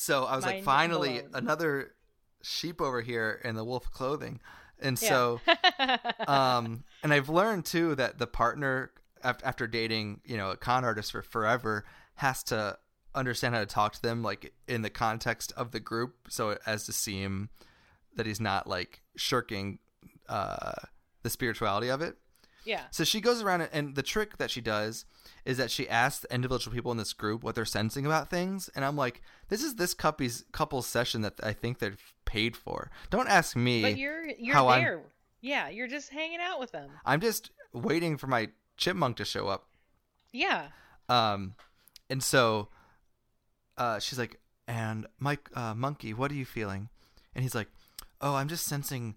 So 0.00 0.26
I 0.26 0.36
was 0.36 0.46
like, 0.46 0.62
finally, 0.62 1.22
blown. 1.22 1.30
another 1.34 1.96
sheep 2.42 2.80
over 2.80 3.00
here 3.00 3.40
in 3.44 3.54
the 3.54 3.64
wolf 3.64 3.90
clothing. 3.90 4.40
And 4.80 5.00
Yeah. 5.00 5.08
so, 5.08 5.40
um, 6.28 6.84
and 7.02 7.12
I've 7.12 7.28
learned 7.28 7.64
too 7.64 7.94
that 7.96 8.18
the 8.18 8.26
partner, 8.26 8.90
af- 9.22 9.40
after 9.44 9.66
dating, 9.66 10.20
you 10.24 10.36
know, 10.36 10.50
a 10.50 10.56
con 10.56 10.84
artist 10.84 11.12
for 11.12 11.22
forever, 11.22 11.84
has 12.16 12.42
to 12.44 12.78
understand 13.14 13.54
how 13.54 13.60
to 13.60 13.66
talk 13.66 13.94
to 13.94 14.02
them, 14.02 14.22
like 14.22 14.52
in 14.68 14.82
the 14.82 14.90
context 14.90 15.52
of 15.56 15.72
the 15.72 15.80
group, 15.80 16.14
so 16.28 16.58
as 16.66 16.86
to 16.86 16.92
seem 16.92 17.48
that 18.16 18.26
he's 18.26 18.40
not 18.40 18.66
like 18.66 19.00
shirking 19.16 19.78
uh, 20.28 20.72
the 21.22 21.30
spirituality 21.30 21.88
of 21.88 22.00
it. 22.02 22.16
Yeah. 22.68 22.82
So 22.90 23.02
she 23.04 23.20
goes 23.20 23.40
around 23.42 23.62
and- 23.62 23.70
and 23.72 23.94
the 23.96 24.02
trick 24.02 24.36
that 24.36 24.50
she 24.50 24.60
does 24.60 25.04
is 25.44 25.56
that 25.56 25.70
she 25.70 25.88
asks 25.88 26.20
the 26.20 26.34
individual 26.34 26.74
people 26.74 26.92
in 26.92 26.98
this 26.98 27.12
group 27.14 27.42
what 27.42 27.54
they're 27.54 27.64
sensing 27.64 28.04
about 28.06 28.28
things, 28.28 28.68
and 28.74 28.84
I'm 28.84 28.96
like, 28.96 29.22
this 29.48 29.62
is 29.62 29.76
this 29.76 29.94
couple's 29.94 30.44
couple's 30.52 30.86
session 30.86 31.22
that 31.22 31.34
I 31.42 31.52
think 31.54 31.78
they're 31.78 31.96
paid 32.26 32.56
for. 32.56 32.90
Don't 33.10 33.28
ask 33.28 33.56
me. 33.56 33.82
But 33.82 33.96
you're 33.96 34.26
you're 34.28 34.54
how 34.54 34.68
I'm- 34.68 34.82
there. 34.82 35.02
Yeah, 35.40 35.68
you're 35.68 35.88
just 35.88 36.10
hanging 36.10 36.40
out 36.40 36.58
with 36.60 36.72
them. 36.72 36.90
I'm 37.06 37.20
just 37.20 37.50
waiting 37.72 38.16
for 38.18 38.26
my 38.26 38.50
chipmunk 38.76 39.16
to 39.18 39.24
show 39.24 39.46
up. 39.48 39.68
Yeah. 40.32 40.68
Um, 41.08 41.54
and 42.10 42.22
so, 42.22 42.68
uh, 43.76 43.98
she's 44.00 44.18
like, 44.18 44.40
and 44.66 45.06
Mike, 45.18 45.48
uh, 45.54 45.74
monkey, 45.74 46.12
what 46.12 46.30
are 46.30 46.34
you 46.34 46.44
feeling? 46.44 46.88
And 47.34 47.42
he's 47.44 47.54
like, 47.54 47.68
oh, 48.20 48.34
I'm 48.34 48.48
just 48.48 48.66
sensing 48.66 49.14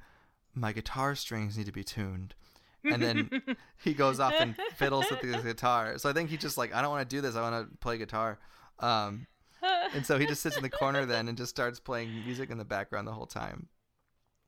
my 0.53 0.71
guitar 0.73 1.15
strings 1.15 1.57
need 1.57 1.65
to 1.65 1.71
be 1.71 1.83
tuned. 1.83 2.35
And 2.83 3.01
then 3.01 3.41
he 3.83 3.93
goes 3.93 4.19
off 4.19 4.33
and 4.37 4.55
fiddles 4.75 5.09
with 5.09 5.21
his 5.21 5.37
guitar. 5.43 5.97
So 5.97 6.09
I 6.09 6.13
think 6.13 6.29
he 6.29 6.37
just 6.37 6.57
like, 6.57 6.73
I 6.73 6.81
don't 6.81 6.91
want 6.91 7.07
to 7.09 7.15
do 7.15 7.21
this. 7.21 7.35
I 7.35 7.41
want 7.41 7.69
to 7.71 7.77
play 7.77 7.97
guitar. 7.97 8.39
Um, 8.79 9.27
and 9.93 10.05
so 10.05 10.17
he 10.17 10.25
just 10.25 10.41
sits 10.41 10.57
in 10.57 10.63
the 10.63 10.69
corner 10.69 11.05
then 11.05 11.27
and 11.27 11.37
just 11.37 11.51
starts 11.51 11.79
playing 11.79 12.11
music 12.25 12.49
in 12.49 12.57
the 12.57 12.65
background 12.65 13.07
the 13.07 13.11
whole 13.11 13.27
time. 13.27 13.67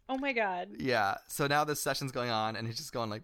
oh 0.09 0.17
my 0.17 0.33
god. 0.33 0.69
Yeah. 0.79 1.15
So 1.27 1.45
now 1.47 1.63
this 1.63 1.79
session's 1.81 2.11
going 2.11 2.29
on, 2.31 2.55
and 2.55 2.67
he's 2.67 2.77
just 2.77 2.91
going 2.91 3.09
like, 3.09 3.23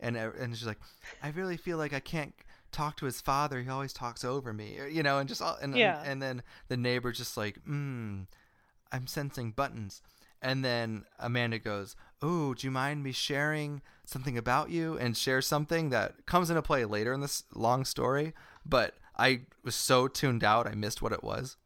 and 0.00 0.16
and 0.16 0.56
she's 0.56 0.66
like, 0.66 0.78
I 1.22 1.30
really 1.30 1.56
feel 1.56 1.76
like 1.78 1.92
I 1.92 2.00
can't 2.00 2.34
talk 2.72 2.96
to 2.98 3.06
his 3.06 3.20
father. 3.20 3.60
He 3.62 3.68
always 3.68 3.92
talks 3.92 4.24
over 4.24 4.52
me, 4.52 4.78
you 4.90 5.02
know, 5.02 5.18
and 5.18 5.28
just 5.28 5.42
all, 5.42 5.56
and 5.60 5.76
Yeah. 5.76 6.02
and 6.04 6.22
then 6.22 6.42
the 6.68 6.76
neighbor 6.76 7.12
just 7.12 7.36
like, 7.36 7.58
hmm, 7.64 8.22
I'm 8.92 9.06
sensing 9.06 9.50
buttons. 9.52 10.02
And 10.44 10.64
then 10.64 11.04
Amanda 11.18 11.58
goes, 11.58 11.96
"Oh, 12.22 12.54
do 12.54 12.66
you 12.66 12.70
mind 12.70 13.02
me 13.02 13.12
sharing 13.12 13.80
something 14.04 14.38
about 14.38 14.70
you?" 14.70 14.98
And 14.98 15.16
shares 15.16 15.46
something 15.46 15.90
that 15.90 16.26
comes 16.26 16.50
into 16.50 16.62
play 16.62 16.84
later 16.84 17.12
in 17.14 17.20
this 17.20 17.44
long 17.54 17.84
story. 17.86 18.34
But 18.64 18.94
I 19.16 19.42
was 19.64 19.74
so 19.74 20.06
tuned 20.06 20.44
out, 20.44 20.66
I 20.66 20.74
missed 20.74 21.00
what 21.00 21.12
it 21.12 21.24
was. 21.24 21.56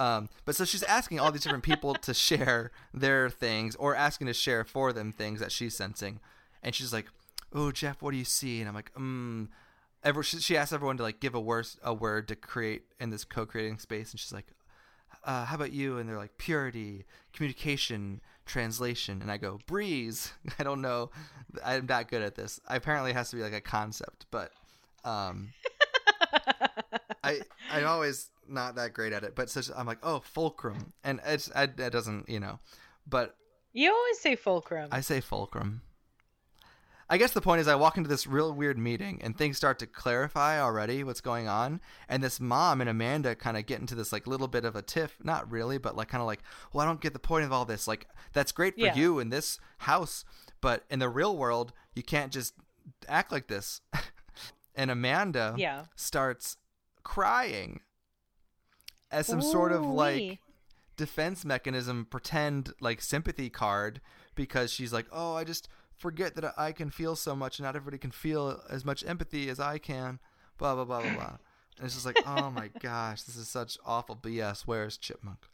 Um, 0.00 0.30
but 0.46 0.56
so 0.56 0.64
she's 0.64 0.82
asking 0.82 1.20
all 1.20 1.30
these 1.30 1.42
different 1.42 1.62
people 1.62 1.94
to 1.94 2.14
share 2.28 2.72
their 2.92 3.28
things 3.30 3.76
or 3.76 3.94
asking 3.94 4.26
to 4.26 4.32
share 4.32 4.64
for 4.64 4.92
them 4.92 5.12
things 5.12 5.40
that 5.40 5.52
she's 5.52 5.76
sensing. 5.76 6.20
And 6.62 6.74
she's 6.74 6.92
like, 6.92 7.06
Oh, 7.52 7.70
Jeff, 7.70 8.00
what 8.00 8.12
do 8.12 8.16
you 8.16 8.24
see? 8.24 8.60
And 8.60 8.68
I'm 8.68 8.74
like, 8.74 8.92
um, 8.96 9.50
ever, 10.02 10.22
she, 10.22 10.38
she 10.38 10.56
asks 10.56 10.72
everyone 10.72 10.96
to 10.98 11.02
like 11.02 11.20
give 11.20 11.34
a 11.34 11.40
word, 11.40 11.66
a 11.82 11.92
word 11.92 12.28
to 12.28 12.36
create 12.36 12.84
in 12.98 13.10
this 13.10 13.24
co-creating 13.24 13.78
space. 13.78 14.12
And 14.12 14.20
she's 14.20 14.32
like, 14.32 14.46
uh, 15.24 15.44
how 15.44 15.56
about 15.56 15.72
you? 15.72 15.98
And 15.98 16.08
they're 16.08 16.18
like, 16.18 16.36
purity, 16.38 17.04
communication, 17.32 18.20
translation. 18.46 19.20
And 19.22 19.30
I 19.30 19.36
go, 19.36 19.58
breeze. 19.66 20.32
I 20.58 20.62
don't 20.62 20.80
know. 20.80 21.10
I'm 21.64 21.86
not 21.86 22.08
good 22.08 22.22
at 22.22 22.34
this. 22.34 22.60
Apparently 22.66 23.10
it 23.10 23.14
has 23.16 23.30
to 23.30 23.36
be 23.36 23.42
like 23.42 23.52
a 23.52 23.60
concept, 23.60 24.26
but, 24.30 24.52
um, 25.04 25.52
I 27.24 27.40
I'm 27.70 27.86
always 27.86 28.30
not 28.48 28.74
that 28.76 28.94
great 28.94 29.12
at 29.12 29.24
it, 29.24 29.34
but 29.34 29.50
so 29.50 29.60
I'm 29.76 29.86
like, 29.86 29.98
oh, 30.02 30.20
fulcrum, 30.20 30.92
and 31.04 31.20
it's 31.24 31.50
I, 31.54 31.64
it 31.64 31.90
doesn't, 31.90 32.28
you 32.28 32.40
know, 32.40 32.58
but 33.06 33.36
You 33.72 33.92
always 33.92 34.18
say 34.18 34.36
fulcrum. 34.36 34.88
I 34.90 35.00
say 35.00 35.20
fulcrum. 35.20 35.82
I 37.12 37.18
guess 37.18 37.32
the 37.32 37.40
point 37.40 37.60
is, 37.60 37.66
I 37.66 37.74
walk 37.74 37.96
into 37.96 38.08
this 38.08 38.24
real 38.26 38.52
weird 38.54 38.78
meeting, 38.78 39.20
and 39.20 39.36
things 39.36 39.56
start 39.56 39.80
to 39.80 39.86
clarify 39.86 40.60
already 40.60 41.02
what's 41.02 41.20
going 41.20 41.48
on, 41.48 41.80
and 42.08 42.22
this 42.22 42.38
mom 42.38 42.80
and 42.80 42.88
Amanda 42.88 43.34
kind 43.34 43.56
of 43.56 43.66
get 43.66 43.80
into 43.80 43.96
this 43.96 44.12
like 44.12 44.28
little 44.28 44.46
bit 44.46 44.64
of 44.64 44.76
a 44.76 44.82
tiff, 44.82 45.16
not 45.22 45.50
really, 45.50 45.76
but 45.76 45.96
like 45.96 46.06
kind 46.08 46.20
of 46.22 46.28
like, 46.28 46.40
well, 46.72 46.82
I 46.84 46.88
don't 46.88 47.00
get 47.00 47.12
the 47.12 47.18
point 47.18 47.44
of 47.44 47.52
all 47.52 47.64
this. 47.64 47.88
Like, 47.88 48.06
that's 48.32 48.52
great 48.52 48.74
for 48.74 48.80
Yeah. 48.80 48.94
you 48.94 49.18
in 49.18 49.30
this 49.30 49.58
house, 49.78 50.24
but 50.60 50.84
in 50.88 51.00
the 51.00 51.08
real 51.08 51.36
world, 51.36 51.72
you 51.96 52.04
can't 52.04 52.32
just 52.32 52.54
act 53.08 53.32
like 53.32 53.48
this. 53.48 53.80
and 54.76 54.88
Amanda 54.90 55.54
Yeah. 55.58 55.86
starts 55.96 56.56
crying 57.02 57.80
as 59.10 59.26
some 59.26 59.42
sort 59.42 59.72
of 59.72 59.84
like 59.84 60.38
defense 60.96 61.44
mechanism 61.44 62.06
pretend 62.08 62.72
like 62.80 63.00
sympathy 63.00 63.48
card 63.50 64.00
because 64.34 64.70
she's 64.70 64.92
like 64.92 65.06
oh 65.10 65.34
i 65.34 65.42
just 65.42 65.66
forget 66.00 66.34
that 66.34 66.52
i 66.58 66.72
can 66.72 66.90
feel 66.90 67.14
so 67.14 67.36
much 67.36 67.58
and 67.58 67.64
not 67.64 67.76
everybody 67.76 67.98
can 67.98 68.10
feel 68.10 68.60
as 68.68 68.84
much 68.84 69.04
empathy 69.06 69.48
as 69.48 69.60
i 69.60 69.78
can 69.78 70.18
blah 70.58 70.74
blah 70.74 70.84
blah 70.84 71.00
blah 71.02 71.14
blah 71.14 71.36
and 71.76 71.84
it's 71.86 71.94
just 71.94 72.04
like 72.06 72.18
oh 72.26 72.50
my 72.50 72.68
gosh 72.80 73.22
this 73.22 73.36
is 73.36 73.46
such 73.48 73.78
awful 73.86 74.16
bs 74.16 74.62
where's 74.62 74.96
chipmunk 74.96 75.46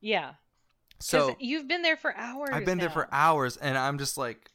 Yeah. 0.00 0.32
so 0.98 1.36
you've 1.40 1.66
been 1.68 1.82
there 1.82 1.96
for 1.96 2.14
hours. 2.16 2.50
I've 2.52 2.64
been 2.66 2.78
there 2.78 2.90
for 2.90 3.08
hours, 3.12 3.56
and 3.56 3.78
I'm 3.78 3.98
just 3.98 4.18
like, 4.18 4.50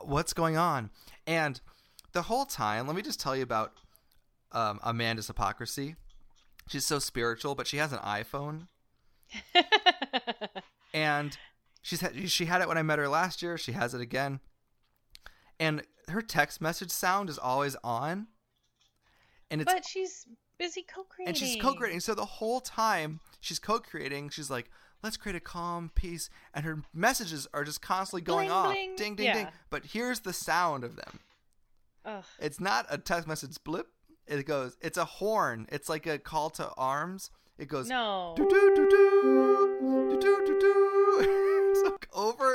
what's 0.00 0.32
going 0.32 0.56
on? 0.56 0.90
And 1.26 1.60
the 2.12 2.22
whole 2.22 2.46
time, 2.46 2.86
let 2.86 2.94
me 2.96 3.02
just 3.02 3.18
tell 3.20 3.34
you 3.36 3.42
about 3.42 3.72
um, 4.52 4.78
Amanda's 4.84 5.26
hypocrisy. 5.26 5.96
She's 6.68 6.86
so 6.86 6.98
spiritual, 7.00 7.54
but 7.56 7.66
she 7.66 7.76
has 7.78 7.92
an 7.92 7.98
iPhone, 7.98 8.68
and 10.94 11.36
she's 11.86 12.00
had, 12.00 12.28
she 12.30 12.46
had 12.46 12.60
it 12.60 12.66
when 12.68 12.76
I 12.76 12.82
met 12.82 12.98
her 12.98 13.08
last 13.08 13.42
year. 13.42 13.56
She 13.56 13.72
has 13.72 13.94
it 13.94 14.00
again, 14.00 14.40
and 15.60 15.82
her 16.08 16.20
text 16.20 16.60
message 16.60 16.90
sound 16.90 17.30
is 17.30 17.38
always 17.38 17.76
on, 17.84 18.26
and 19.50 19.60
it's 19.60 19.72
but 19.72 19.84
she's 19.86 20.26
busy 20.58 20.82
co-creating. 20.82 21.28
and 21.28 21.36
she's 21.36 21.62
co-creating. 21.62 22.00
So 22.00 22.14
the 22.14 22.24
whole 22.24 22.60
time 22.60 23.20
she's 23.40 23.58
co-creating, 23.60 24.30
she's 24.30 24.50
like, 24.50 24.68
"Let's 25.02 25.16
create 25.16 25.36
a 25.36 25.40
calm 25.40 25.90
peace," 25.94 26.28
and 26.52 26.64
her 26.64 26.82
messages 26.92 27.46
are 27.54 27.62
just 27.64 27.80
constantly 27.80 28.22
going 28.22 28.48
Bling, 28.48 28.50
off, 28.50 28.72
bling. 28.72 28.96
ding, 28.96 29.14
ding, 29.14 29.26
Yeah. 29.26 29.34
ding. 29.34 29.48
But 29.70 29.86
here's 29.86 30.20
the 30.20 30.32
sound 30.32 30.82
of 30.84 30.96
them. 30.96 31.20
Ugh. 32.04 32.24
It's 32.40 32.60
not 32.60 32.86
a 32.90 32.98
text 32.98 33.26
message 33.28 33.56
blip. 33.64 33.88
It 34.26 34.44
goes. 34.44 34.76
It's 34.80 34.98
a 34.98 35.04
horn. 35.04 35.66
It's 35.70 35.88
like 35.88 36.06
a 36.06 36.18
call 36.18 36.50
to 36.50 36.68
arms. 36.76 37.30
It 37.58 37.68
goes. 37.68 37.88
No. 37.88 38.34
Do 38.36 38.46
do 38.48 38.72
do 38.76 38.88
do 38.90 39.78
do 39.80 40.20
do 40.20 40.46
do 40.46 40.60
do. 40.60 40.95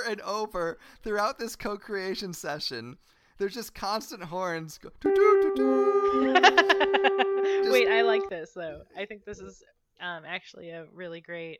Over 0.01 0.10
and 0.12 0.22
over 0.22 0.79
throughout 1.03 1.39
this 1.39 1.55
co-creation 1.55 2.34
session, 2.34 2.98
there's 3.38 3.53
just 3.53 3.74
constant 3.74 4.24
horns. 4.24 4.77
Go, 4.77 4.89
do. 5.01 6.34
Wait, 7.72 7.88
I 7.88 8.01
like 8.03 8.29
this 8.29 8.51
though. 8.55 8.84
I 8.98 9.05
think 9.05 9.25
this 9.25 9.39
is 9.39 9.63
um, 10.00 10.24
actually 10.27 10.70
a 10.70 10.86
really 10.93 11.22
great 11.22 11.60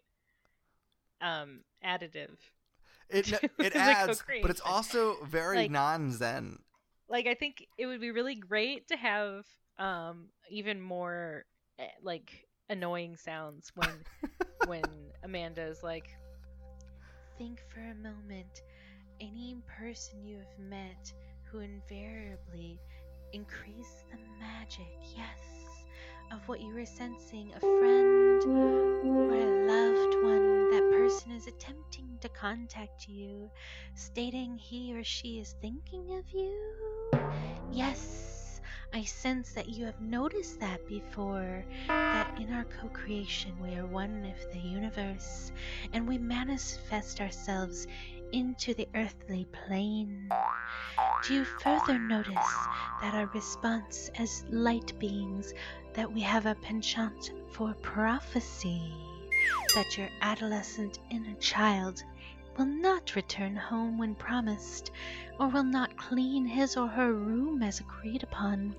um, 1.22 1.62
additive. 1.86 2.38
It 3.10 3.32
it 3.60 3.76
adds, 3.76 4.24
but 4.42 4.52
it's 4.52 4.62
also 4.62 5.18
very 5.24 5.58
Like- 5.58 5.72
non-zen. 5.72 6.60
Like, 7.10 7.28
I 7.28 7.34
think 7.34 7.66
it 7.78 7.88
would 7.88 8.00
be 8.00 8.12
really 8.12 8.36
great 8.36 8.88
to 8.88 8.96
have 8.96 9.44
um, 9.78 10.30
even 10.50 10.80
more 10.80 11.44
eh, 11.78 11.88
like 12.02 12.48
annoying 12.70 13.18
sounds 13.18 13.70
when 13.76 13.90
when 14.68 14.84
Amanda's 15.22 15.84
like, 15.84 16.06
think 17.38 17.62
for 17.74 17.80
a 17.82 17.96
moment, 17.96 18.62
any 19.20 19.58
person 19.80 20.26
you 20.26 20.38
have 20.38 20.60
met 20.70 21.12
who 21.52 21.60
invariably 21.60 22.80
increase 23.34 24.04
the 24.12 24.18
magic, 24.40 24.88
yes, 25.16 25.86
of 26.32 26.48
what 26.48 26.62
you 26.62 26.74
were 26.74 26.86
sensing, 26.86 27.54
a 27.56 27.60
friend 27.60 28.44
or 28.46 29.36
a 29.36 29.68
loved 29.68 30.24
one. 30.24 30.72
That 30.72 30.92
person 30.98 31.32
is 31.32 31.48
attempting 31.48 32.18
to 32.22 32.30
contact 32.30 33.08
you, 33.08 33.50
stating 33.96 34.58
he 34.58 34.94
or 34.98 35.04
she 35.04 35.40
is 35.40 35.56
thinking 35.62 36.18
of 36.18 36.26
you. 36.32 37.22
Yes, 37.72 38.31
I 38.94 39.06
sense 39.06 39.54
that 39.54 39.70
you 39.70 39.86
have 39.86 40.02
noticed 40.02 40.60
that 40.60 40.86
before. 40.86 41.64
That 41.88 42.38
in 42.38 42.52
our 42.54 42.66
co 42.66 42.90
creation 42.90 43.58
we 43.62 43.76
are 43.76 43.86
one 43.86 44.22
with 44.22 44.52
the 44.52 44.60
universe, 44.60 45.54
and 45.94 46.06
we 46.06 46.18
manifest 46.18 47.22
ourselves 47.22 47.88
into 48.34 48.74
the 48.74 48.90
earthly 48.94 49.46
plane. 49.46 50.30
Do 51.24 51.34
you 51.34 51.46
further 51.46 51.98
notice 51.98 52.54
that 53.02 53.14
our 53.14 53.28
response 53.28 54.10
as 54.16 54.44
light 54.50 54.98
beings 55.00 55.54
that 55.94 56.12
we 56.12 56.20
have 56.22 56.46
a 56.46 56.56
penchant 56.56 57.32
for 57.52 57.74
prophecy? 57.76 58.94
That 59.74 59.98
your 59.98 60.10
adolescent 60.22 61.00
inner 61.10 61.36
child 61.36 62.04
will 62.58 62.66
not 62.66 63.16
return 63.16 63.56
home 63.56 63.98
when 63.98 64.16
promised, 64.16 64.92
or 65.40 65.48
will 65.48 65.64
not 65.64 65.98
clean 65.98 66.46
his 66.46 66.78
or 66.78 66.88
her 66.88 67.14
room 67.14 67.64
as 67.64 67.80
agreed 67.80 68.24
upon. 68.24 68.76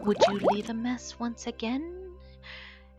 Would 0.00 0.18
you 0.28 0.40
leave 0.52 0.70
a 0.70 0.74
mess 0.74 1.18
once 1.18 1.46
again? 1.46 2.14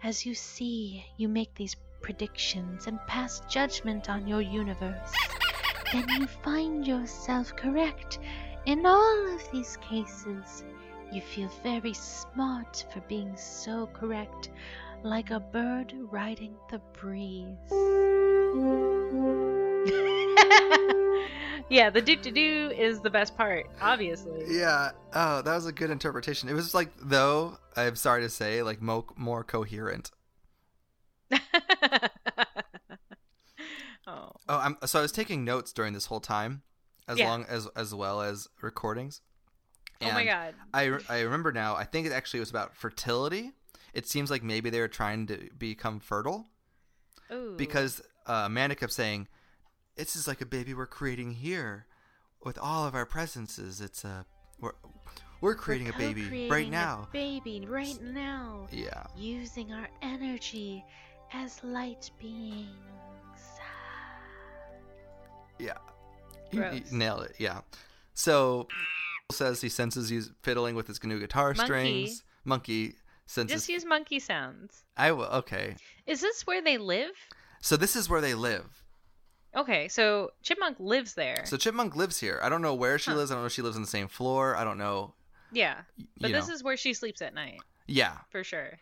As 0.03 0.25
you 0.25 0.33
see, 0.33 1.05
you 1.17 1.27
make 1.27 1.53
these 1.55 1.75
predictions 2.01 2.87
and 2.87 2.99
pass 3.07 3.41
judgment 3.49 4.09
on 4.09 4.27
your 4.27 4.41
universe. 4.41 5.13
Then 5.91 6.07
you 6.09 6.27
find 6.27 6.87
yourself 6.87 7.55
correct 7.55 8.19
in 8.65 8.85
all 8.85 9.35
of 9.35 9.51
these 9.51 9.77
cases. 9.77 10.63
You 11.11 11.21
feel 11.21 11.49
very 11.61 11.93
smart 11.93 12.85
for 12.93 13.01
being 13.01 13.35
so 13.35 13.87
correct, 13.87 14.49
like 15.03 15.29
a 15.31 15.39
bird 15.39 15.93
riding 16.09 16.55
the 16.69 16.79
breeze. 16.93 17.57
yeah, 21.69 21.89
the 21.89 22.01
do 22.01 22.15
to 22.15 22.31
do 22.31 22.71
is 22.77 22.99
the 23.01 23.09
best 23.09 23.35
part, 23.37 23.67
obviously. 23.81 24.43
Yeah. 24.47 24.91
Oh, 25.13 25.41
that 25.41 25.55
was 25.55 25.65
a 25.65 25.71
good 25.71 25.89
interpretation. 25.89 26.49
It 26.49 26.53
was 26.53 26.73
like, 26.73 26.89
though, 27.01 27.57
I'm 27.75 27.95
sorry 27.95 28.21
to 28.21 28.29
say, 28.29 28.61
like 28.63 28.81
mo- 28.81 29.05
more 29.15 29.43
coherent. 29.43 30.11
oh. 31.31 31.39
Oh, 34.07 34.31
I'm 34.47 34.77
so 34.85 34.99
I 34.99 35.01
was 35.01 35.11
taking 35.11 35.45
notes 35.45 35.71
during 35.71 35.93
this 35.93 36.07
whole 36.07 36.19
time, 36.19 36.63
as 37.07 37.17
Yeah. 37.19 37.29
long 37.29 37.45
as 37.47 37.67
as 37.75 37.93
well 37.95 38.21
as 38.21 38.47
recordings. 38.61 39.21
oh 40.01 40.11
my 40.11 40.25
god. 40.25 40.55
I 40.73 40.97
I 41.09 41.21
remember 41.21 41.51
now. 41.51 41.75
I 41.75 41.85
think 41.85 42.05
it 42.07 42.11
actually 42.13 42.39
was 42.41 42.49
about 42.49 42.75
fertility. 42.75 43.51
It 43.93 44.07
seems 44.07 44.31
like 44.31 44.43
maybe 44.43 44.69
they 44.69 44.79
were 44.79 44.87
trying 44.87 45.27
to 45.27 45.49
become 45.57 45.99
fertile 45.99 46.47
Ooh. 47.31 47.55
because 47.57 48.01
uh, 48.25 48.43
Amanda 48.45 48.73
kept 48.75 48.93
saying, 48.93 49.27
"This 49.95 50.15
is 50.15 50.27
like 50.27 50.41
a 50.41 50.45
baby 50.45 50.73
we're 50.73 50.87
creating 50.87 51.33
here, 51.33 51.85
with 52.43 52.57
all 52.57 52.85
of 52.87 52.95
our 52.95 53.05
presences. 53.05 53.81
It's 53.81 54.03
a 54.03 54.25
we're 54.59 54.73
we're 55.41 55.55
creating 55.55 55.89
a 55.89 55.93
baby 55.97 56.49
right 56.49 56.69
now." 56.69 57.07
baby 57.11 57.65
right 57.67 58.01
now. 58.01 58.67
Yeah. 58.71 59.03
Using 59.15 59.73
our 59.73 59.89
energy 60.01 60.83
as 61.33 61.63
light 61.63 62.09
beings. 62.19 62.69
Yeah. 65.59 65.77
Gross. 66.51 66.91
nailed 66.91 67.23
it. 67.23 67.35
Yeah. 67.37 67.61
So 68.13 68.67
says 69.31 69.61
he 69.61 69.69
senses 69.69 70.11
you 70.11 70.23
fiddling 70.41 70.75
with 70.75 70.87
his 70.87 71.01
new 71.03 71.19
guitar 71.19 71.53
Monkey. 71.53 71.63
strings. 71.63 72.23
Monkey 72.43 72.95
senses. 73.25 73.55
Just 73.55 73.69
use 73.69 73.85
monkey 73.85 74.19
sounds. 74.19 74.83
I 74.97 75.11
will. 75.11 75.25
Okay. 75.25 75.75
Is 76.05 76.21
this 76.21 76.45
where 76.45 76.61
they 76.61 76.77
live? 76.77 77.11
So 77.61 77.77
this 77.77 77.95
is 77.95 78.09
where 78.09 78.21
they 78.21 78.33
live. 78.33 78.80
Okay, 79.55 79.87
so 79.89 80.31
Chipmunk 80.43 80.79
lives 80.79 81.13
there. 81.13 81.43
So 81.45 81.57
Chipmunk 81.57 81.95
lives 81.95 82.19
here. 82.19 82.39
I 82.41 82.49
don't 82.49 82.61
know 82.61 82.73
where 82.73 82.97
she 82.97 83.11
Huh. 83.11 83.17
lives. 83.17 83.31
I 83.31 83.35
don't 83.35 83.43
know 83.43 83.47
if 83.47 83.51
she 83.51 83.61
lives 83.61 83.75
on 83.75 83.81
the 83.81 83.87
same 83.87 84.07
floor. 84.07 84.55
I 84.55 84.63
don't 84.63 84.77
know. 84.77 85.13
yeah, 85.51 85.81
but 86.19 86.31
this 86.31 86.47
know. 86.47 86.53
is 86.53 86.63
where 86.63 86.77
she 86.77 86.93
sleeps 86.93 87.21
at 87.21 87.33
night 87.33 87.59
yeah. 87.87 88.19
for 88.29 88.43
sure. 88.43 88.79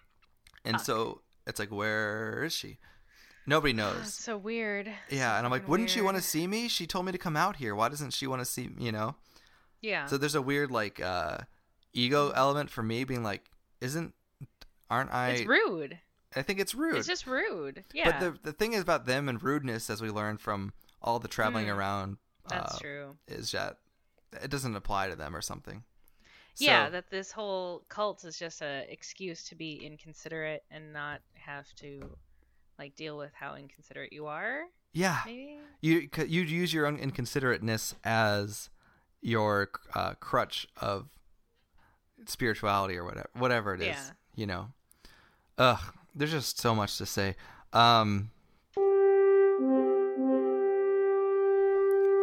And 0.63 0.75
Fuck. 0.77 0.85
so 0.85 1.21
it's 1.47 1.59
like, 1.59 1.71
where 1.71 2.43
is 2.43 2.53
she? 2.53 2.77
Nobody 3.47 3.73
That's 3.73 3.95
knows. 3.97 4.13
so 4.13 4.37
weird. 4.37 4.91
Yeah, 5.09 5.35
and 5.37 5.45
I'm 5.45 5.51
like, 5.51 5.67
wouldn't 5.67 5.89
she 5.89 6.01
want 6.01 6.17
to 6.17 6.21
see 6.21 6.45
me? 6.45 6.67
She 6.67 6.85
told 6.85 7.05
me 7.07 7.11
to 7.11 7.17
come 7.17 7.35
out 7.35 7.55
here. 7.55 7.73
Why 7.73 7.89
doesn't 7.89 8.11
she 8.13 8.27
want 8.27 8.41
to 8.41 8.45
see? 8.45 8.69
You 8.77 8.91
know. 8.91 9.15
Yeah. 9.81 10.05
So 10.05 10.17
there's 10.17 10.35
a 10.35 10.41
weird 10.41 10.69
like 10.69 10.99
uh 11.01 11.37
ego 11.93 12.29
element 12.35 12.69
for 12.69 12.83
me 12.83 13.05
being 13.05 13.23
like, 13.23 13.49
isn't 13.81 14.13
aren't 14.89 15.11
I? 15.11 15.29
it's 15.29 15.47
rude. 15.47 15.97
I 16.35 16.41
think 16.43 16.59
it's 16.59 16.75
rude. 16.75 16.95
It's 16.97 17.07
just 17.07 17.25
rude. 17.27 17.83
Yeah. 17.93 18.11
But 18.11 18.19
the 18.19 18.39
the 18.51 18.53
thing 18.53 18.73
is 18.73 18.81
about 18.81 19.05
them 19.05 19.27
and 19.29 19.41
rudeness, 19.41 19.89
as 19.89 20.01
we 20.01 20.09
learned 20.09 20.41
from 20.41 20.73
all 21.01 21.19
the 21.19 21.27
traveling 21.27 21.67
Mm. 21.67 21.75
around, 21.75 22.17
That's 22.49 22.75
uh, 22.75 22.79
true. 22.79 23.17
is 23.27 23.51
that 23.53 23.77
it 24.43 24.49
doesn't 24.51 24.75
apply 24.75 25.09
to 25.09 25.15
them 25.15 25.35
or 25.35 25.41
something. 25.41 25.83
yeah, 26.57 26.85
So- 26.87 26.91
that 26.91 27.09
this 27.09 27.31
whole 27.31 27.85
cult 27.89 28.23
is 28.25 28.37
just 28.37 28.61
a 28.61 28.85
excuse 28.91 29.43
to 29.45 29.55
be 29.55 29.75
inconsiderate 29.85 30.63
and 30.69 30.91
not 30.93 31.21
have 31.35 31.73
to 31.75 32.17
like 32.77 32.95
deal 32.95 33.17
with 33.17 33.31
how 33.33 33.55
inconsiderate 33.55 34.11
you 34.13 34.25
are. 34.27 34.65
yeah. 34.93 35.21
Maybe. 35.25 35.57
You 35.81 36.09
you 36.27 36.41
use 36.43 36.73
your 36.73 36.85
own 36.85 36.97
inconsiderateness 36.99 37.93
as 38.03 38.69
your 39.21 39.69
uh, 39.95 40.13
crutch 40.15 40.67
of 40.77 41.09
spirituality 42.25 42.97
or 42.97 43.03
whatever 43.05 43.29
whatever 43.33 43.73
it 43.73 43.81
is. 43.81 43.87
Yeah. 43.87 44.09
You 44.35 44.45
know. 44.47 44.71
Ugh, 45.57 45.93
there's 46.19 46.31
just 46.31 46.59
so 46.59 46.75
much 46.75 46.97
to 46.97 47.05
say. 47.05 47.35
Um 47.73 48.31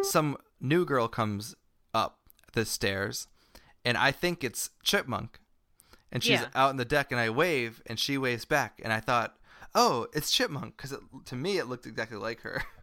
some 0.03 0.37
new 0.61 0.85
girl 0.85 1.07
comes 1.07 1.55
up 1.93 2.19
the 2.53 2.65
stairs 2.65 3.27
and 3.83 3.97
I 3.97 4.11
think 4.11 4.43
it's 4.43 4.69
Chipmunk. 4.83 5.39
And 6.11 6.23
she's 6.23 6.41
Yeah. 6.41 6.47
out 6.55 6.69
on 6.69 6.77
the 6.77 6.85
deck 6.85 7.11
and 7.11 7.19
I 7.19 7.29
wave 7.29 7.81
and 7.85 7.99
she 7.99 8.17
waves 8.17 8.45
back 8.45 8.79
and 8.83 8.93
I 8.93 8.99
thought, 9.01 9.37
"Oh, 9.75 10.07
it's 10.13 10.31
Chipmunk" 10.31 10.77
cuz 10.77 10.93
to 11.25 11.35
me 11.35 11.57
it 11.57 11.65
looked 11.65 11.85
exactly 11.85 12.17
like 12.17 12.41
her. 12.41 12.63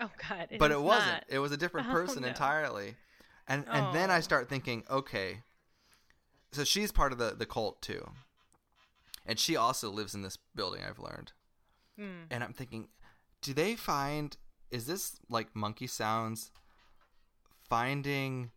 Oh 0.00 0.10
God. 0.28 0.48
but 0.58 0.72
is 0.72 0.76
it 0.78 0.80
wasn't. 0.80 1.12
not. 1.14 1.24
It 1.28 1.38
was 1.38 1.52
a 1.52 1.56
different 1.56 1.86
Oh, 1.90 1.92
person 1.92 2.22
no. 2.22 2.28
entirely. 2.28 2.96
And 3.46 3.64
and 3.68 3.94
then 3.94 4.10
I 4.10 4.18
Oh. 4.18 4.22
start 4.22 4.48
thinking, 4.48 4.82
okay, 4.90 5.42
so 6.52 6.64
she's 6.64 6.90
part 6.90 7.12
of 7.12 7.18
the 7.18 7.30
the 7.36 7.46
cult 7.46 7.80
too, 7.82 8.10
and 9.26 9.38
she 9.38 9.56
also 9.56 9.90
lives 9.90 10.14
in 10.14 10.22
this 10.22 10.38
building. 10.54 10.82
I've 10.88 10.98
learned, 10.98 11.32
Hmm. 11.98 12.24
and 12.30 12.42
I'm 12.44 12.52
thinking, 12.52 12.88
do 13.40 13.52
they 13.54 13.76
find 13.76 14.36
is 14.70 14.86
this 14.86 15.16
like 15.28 15.54
monkey 15.54 15.86
sounds 15.86 16.50
finding 17.68 18.50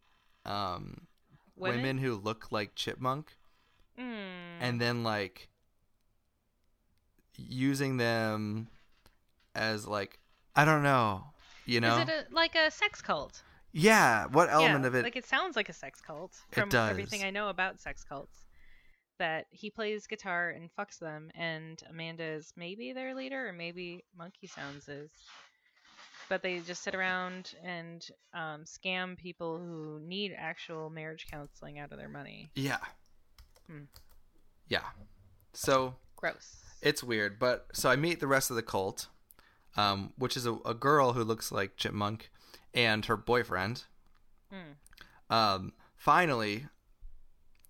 um 0.45 1.07
women, 1.55 1.77
Women. 1.81 1.97
who 1.99 2.15
look 2.15 2.51
like 2.51 2.75
chipmunk 2.75 3.35
Hmm. 3.97 4.61
and 4.61 4.79
then 4.81 5.03
like 5.03 5.49
using 7.37 7.97
them 7.97 8.67
as 9.55 9.85
like 9.87 10.19
I 10.55 10.65
don't 10.65 10.81
know, 10.83 11.25
you 11.65 11.79
know? 11.81 11.97
Is 11.99 12.09
it 12.09 12.09
a, 12.09 12.33
like 12.33 12.55
a 12.55 12.71
sex 12.71 13.01
cult? 13.01 13.43
yeah, 13.73 14.25
what 14.27 14.49
element 14.49 14.81
yeah, 14.83 14.87
of 14.87 14.95
it 14.95 15.03
Like 15.03 15.15
it 15.15 15.25
sounds 15.25 15.55
like 15.55 15.69
a 15.69 15.73
sex 15.73 16.01
cult 16.01 16.35
It 16.51 16.55
from 16.55 16.73
everything. 16.73 17.23
I 17.23 17.29
know 17.29 17.49
about 17.49 17.79
sex 17.79 18.03
cults. 18.03 18.45
That 19.19 19.47
he 19.49 19.71
plays 19.71 20.05
guitar 20.05 20.49
and 20.51 20.69
fucks 20.77 20.99
them, 20.99 21.31
and 21.33 21.81
Amanda 21.89 22.23
is 22.23 22.53
maybe 22.55 22.93
their 22.93 23.15
leader, 23.15 23.49
or 23.49 23.53
maybe 23.53 24.03
Monkey 24.15 24.47
Sounds 24.47 24.87
is. 24.87 25.09
But 26.29 26.43
they 26.43 26.59
just 26.59 26.83
sit 26.83 26.93
around 26.93 27.55
and 27.63 28.05
um, 28.33 28.65
scam 28.65 29.17
people 29.17 29.57
who 29.57 29.99
need 30.05 30.35
actual 30.37 30.89
marriage 30.89 31.25
counseling 31.31 31.79
out 31.79 31.91
of 31.91 31.97
their 31.97 32.09
money. 32.09 32.51
Yeah. 32.53 32.77
Hmm. 33.67 33.83
Yeah. 34.67 34.83
So 35.53 35.95
Gross. 36.15 36.57
it's 36.81 37.03
weird, 37.03 37.39
but 37.39 37.67
so 37.73 37.89
I 37.89 37.95
meet 37.95 38.19
the 38.19 38.27
rest 38.27 38.49
of 38.49 38.55
the 38.55 38.61
cult, 38.61 39.07
um, 39.77 40.13
which 40.17 40.37
is 40.37 40.45
a, 40.45 40.53
a 40.65 40.73
girl 40.73 41.13
who 41.13 41.23
looks 41.23 41.51
like 41.51 41.77
Chipmunk 41.77 42.29
and 42.73 43.05
her 43.05 43.17
boyfriend. 43.17 43.85
Hmm. 44.51 45.33
Um, 45.33 45.73
finally, 45.95 46.67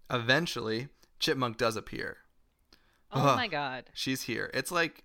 eventually, 0.09 0.89
Chipmunk 1.19 1.57
does 1.57 1.75
appear. 1.75 2.17
Oh 3.11 3.21
Ugh. 3.21 3.35
my 3.37 3.47
god. 3.47 3.85
She's 3.93 4.23
here. 4.23 4.49
It's 4.53 4.71
like 4.71 5.03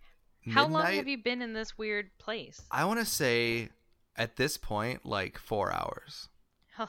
How 0.50 0.66
long 0.66 0.86
have 0.86 1.08
you 1.08 1.18
been 1.18 1.40
in 1.42 1.52
this 1.52 1.78
weird 1.78 2.10
place? 2.18 2.60
I 2.70 2.84
want 2.84 2.98
to 3.00 3.06
say 3.06 3.70
at 4.16 4.36
this 4.36 4.56
point, 4.56 5.06
like 5.06 5.38
four 5.38 5.72
hours. 5.72 6.28
Ugh. 6.78 6.88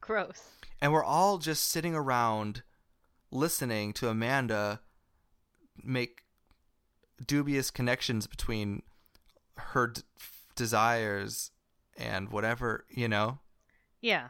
Gross. 0.00 0.42
and 0.80 0.92
we're 0.92 1.04
all 1.04 1.38
just 1.38 1.64
sitting 1.70 1.94
around 1.94 2.62
listening 3.30 3.92
to 3.92 4.08
Amanda 4.08 4.80
make 5.84 6.22
dubious 7.24 7.70
connections 7.70 8.26
between 8.26 8.82
her 9.56 9.88
d- 9.88 10.02
desires 10.56 11.50
and 11.96 12.30
whatever, 12.30 12.86
you 12.88 13.06
know. 13.08 13.38
Yeah. 14.00 14.28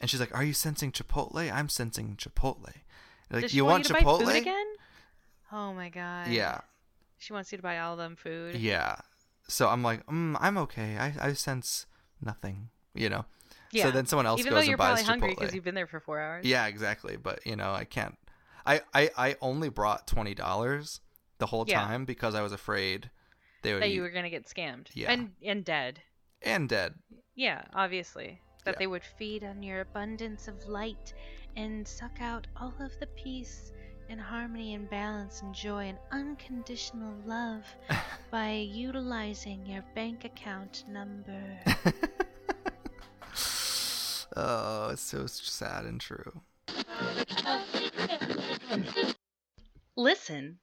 And 0.00 0.08
she's 0.10 0.20
like, 0.20 0.34
"Are 0.34 0.42
you 0.42 0.54
sensing 0.54 0.90
Chipotle? 0.90 1.52
I'm 1.52 1.68
sensing 1.68 2.16
Chipotle." 2.16 2.72
Like, 3.30 3.42
Does 3.42 3.50
she 3.52 3.58
you 3.58 3.64
want, 3.64 3.88
want 3.88 3.88
you 3.88 3.94
to 3.94 4.00
Chipotle? 4.00 4.26
food 4.26 4.36
again? 4.36 4.66
Oh 5.52 5.72
my 5.72 5.88
god. 5.88 6.28
Yeah, 6.28 6.60
She 7.18 7.32
wants 7.32 7.50
you 7.52 7.58
to 7.58 7.62
buy 7.62 7.78
all 7.78 7.96
them 7.96 8.16
food. 8.16 8.54
yeah. 8.56 8.96
So 9.48 9.68
I'm 9.68 9.82
like, 9.82 10.06
mm, 10.06 10.36
"I'm 10.40 10.56
okay. 10.58 10.96
I 10.96 11.12
I 11.20 11.32
sense 11.32 11.86
nothing," 12.20 12.68
you 12.94 13.08
know. 13.08 13.24
Yeah. 13.72 13.84
So 13.86 13.90
then 13.90 14.06
someone 14.06 14.26
else 14.26 14.38
Even 14.40 14.52
goes 14.52 14.60
though 14.60 14.64
you're 14.64 14.72
and 14.74 14.78
buys 14.78 15.02
probably 15.02 15.04
hungry 15.04 15.28
Chipotle. 15.30 15.38
because 15.40 15.54
you've 15.54 15.64
been 15.64 15.74
there 15.74 15.86
for 15.88 15.98
four 16.00 16.20
hours. 16.20 16.44
Yeah, 16.46 16.66
exactly. 16.66 17.16
But 17.16 17.44
you 17.46 17.56
know, 17.56 17.72
I 17.72 17.84
can't. 17.84 18.16
I 18.66 18.82
I, 18.94 19.10
I 19.16 19.36
only 19.40 19.68
brought 19.68 20.06
twenty 20.06 20.34
dollars 20.34 21.00
the 21.38 21.46
whole 21.46 21.64
Yeah. 21.66 21.80
time 21.80 22.04
because 22.04 22.34
I 22.36 22.42
was 22.42 22.52
afraid 22.52 23.10
they 23.62 23.72
would 23.72 23.82
That 23.82 23.88
eat 23.88 23.94
you 23.94 24.02
were 24.02 24.10
gonna 24.10 24.30
get 24.30 24.46
scammed. 24.46 24.86
Yeah. 24.94 25.10
And 25.10 25.32
and 25.44 25.64
dead. 25.64 26.00
and 26.42 26.68
dead. 26.68 26.94
Yeah, 27.34 27.62
obviously. 27.74 28.40
That 28.64 28.74
Yeah. 28.74 28.78
they 28.80 28.86
would 28.86 29.02
Feed 29.18 29.42
on 29.42 29.62
your 29.64 29.80
abundance 29.80 30.46
of 30.46 30.62
light 30.68 31.12
and 31.56 31.86
suck 31.86 32.20
out 32.20 32.46
all 32.56 32.74
of 32.80 32.98
the 33.00 33.06
peace 33.08 33.72
and 34.10 34.20
harmony 34.20 34.74
and 34.74 34.90
balance 34.90 35.42
and 35.42 35.54
joy 35.54 35.84
and 35.84 35.98
unconditional 36.10 37.14
love 37.24 37.64
by 38.30 38.52
utilizing 38.52 39.64
your 39.66 39.84
bank 39.94 40.24
account 40.24 40.84
number. 40.88 41.58
oh, 44.36 44.90
it's 44.90 45.02
so 45.02 45.26
sad 45.26 45.84
and 45.84 46.00
true. 46.00 46.40
Listen, 49.96 50.58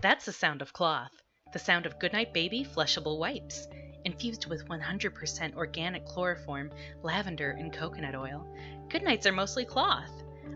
that's 0.00 0.24
the 0.24 0.32
sound 0.32 0.62
of 0.62 0.72
cloth. 0.72 1.12
The 1.52 1.58
sound 1.58 1.86
of 1.86 1.98
Goodnight 1.98 2.32
Baby 2.32 2.64
flushable 2.64 3.18
wipes. 3.18 3.66
Infused 4.04 4.46
with 4.46 4.68
100% 4.68 5.54
organic 5.54 6.06
chloroform, 6.06 6.70
lavender, 7.02 7.50
and 7.52 7.72
coconut 7.72 8.14
oil. 8.14 8.46
Goodnights 8.88 9.26
are 9.26 9.32
mostly 9.32 9.64
cloth. 9.64 10.10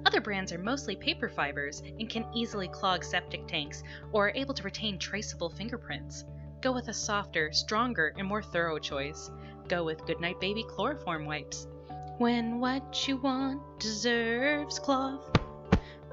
Other 0.04 0.20
brands 0.20 0.52
are 0.52 0.58
mostly 0.58 0.96
paper 0.96 1.28
fibers 1.28 1.82
and 1.98 2.08
can 2.08 2.26
easily 2.34 2.68
clog 2.68 3.04
septic 3.04 3.46
tanks 3.46 3.82
or 4.12 4.28
are 4.28 4.32
able 4.34 4.54
to 4.54 4.62
retain 4.62 4.98
traceable 4.98 5.50
fingerprints. 5.50 6.24
Go 6.60 6.72
with 6.72 6.88
a 6.88 6.94
softer, 6.94 7.52
stronger, 7.52 8.14
and 8.16 8.26
more 8.26 8.42
thorough 8.42 8.78
choice. 8.78 9.30
Go 9.68 9.84
with 9.84 10.06
Goodnight 10.06 10.40
Baby 10.40 10.64
chloroform 10.68 11.26
wipes. 11.26 11.66
When 12.18 12.60
what 12.60 13.06
you 13.06 13.16
want 13.18 13.60
deserves 13.78 14.78
cloth, 14.78 15.28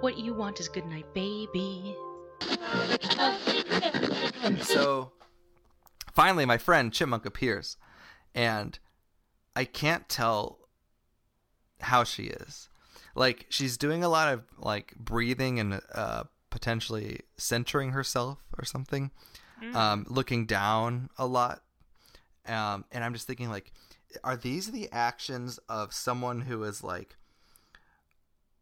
what 0.02 0.18
you 0.18 0.34
want 0.34 0.60
is 0.60 0.68
Goodnight 0.68 1.14
Baby. 1.14 1.96
So 4.62 5.14
finally, 6.14 6.46
my 6.46 6.58
friend 6.58 6.92
Chipmunk 6.92 7.26
appears, 7.26 7.78
and 8.36 8.78
I 9.56 9.64
can't 9.64 10.10
tell 10.10 10.60
how 11.80 12.04
she 12.04 12.24
is. 12.24 12.70
Like 13.16 13.46
she's 13.50 13.78
doing 13.78 14.04
a 14.04 14.10
lot 14.10 14.34
of 14.34 14.42
like 14.58 14.96
breathing 14.96 15.60
and 15.60 15.82
uh, 15.94 16.24
potentially 16.50 17.20
centering 17.38 17.92
herself 17.92 18.40
or 18.58 18.66
something, 18.66 19.12
Mm. 19.62 19.76
um, 19.76 20.06
looking 20.10 20.46
down 20.46 21.10
a 21.18 21.26
lot. 21.28 21.62
Um, 22.46 22.84
and 22.92 23.04
I'm 23.04 23.14
just 23.14 23.28
thinking 23.28 23.50
like, 23.50 23.72
are 24.24 24.36
these 24.36 24.72
the 24.72 24.90
actions 24.92 25.60
of 25.70 25.94
someone 25.94 26.42
who 26.42 26.64
is 26.64 26.84
like 26.84 27.16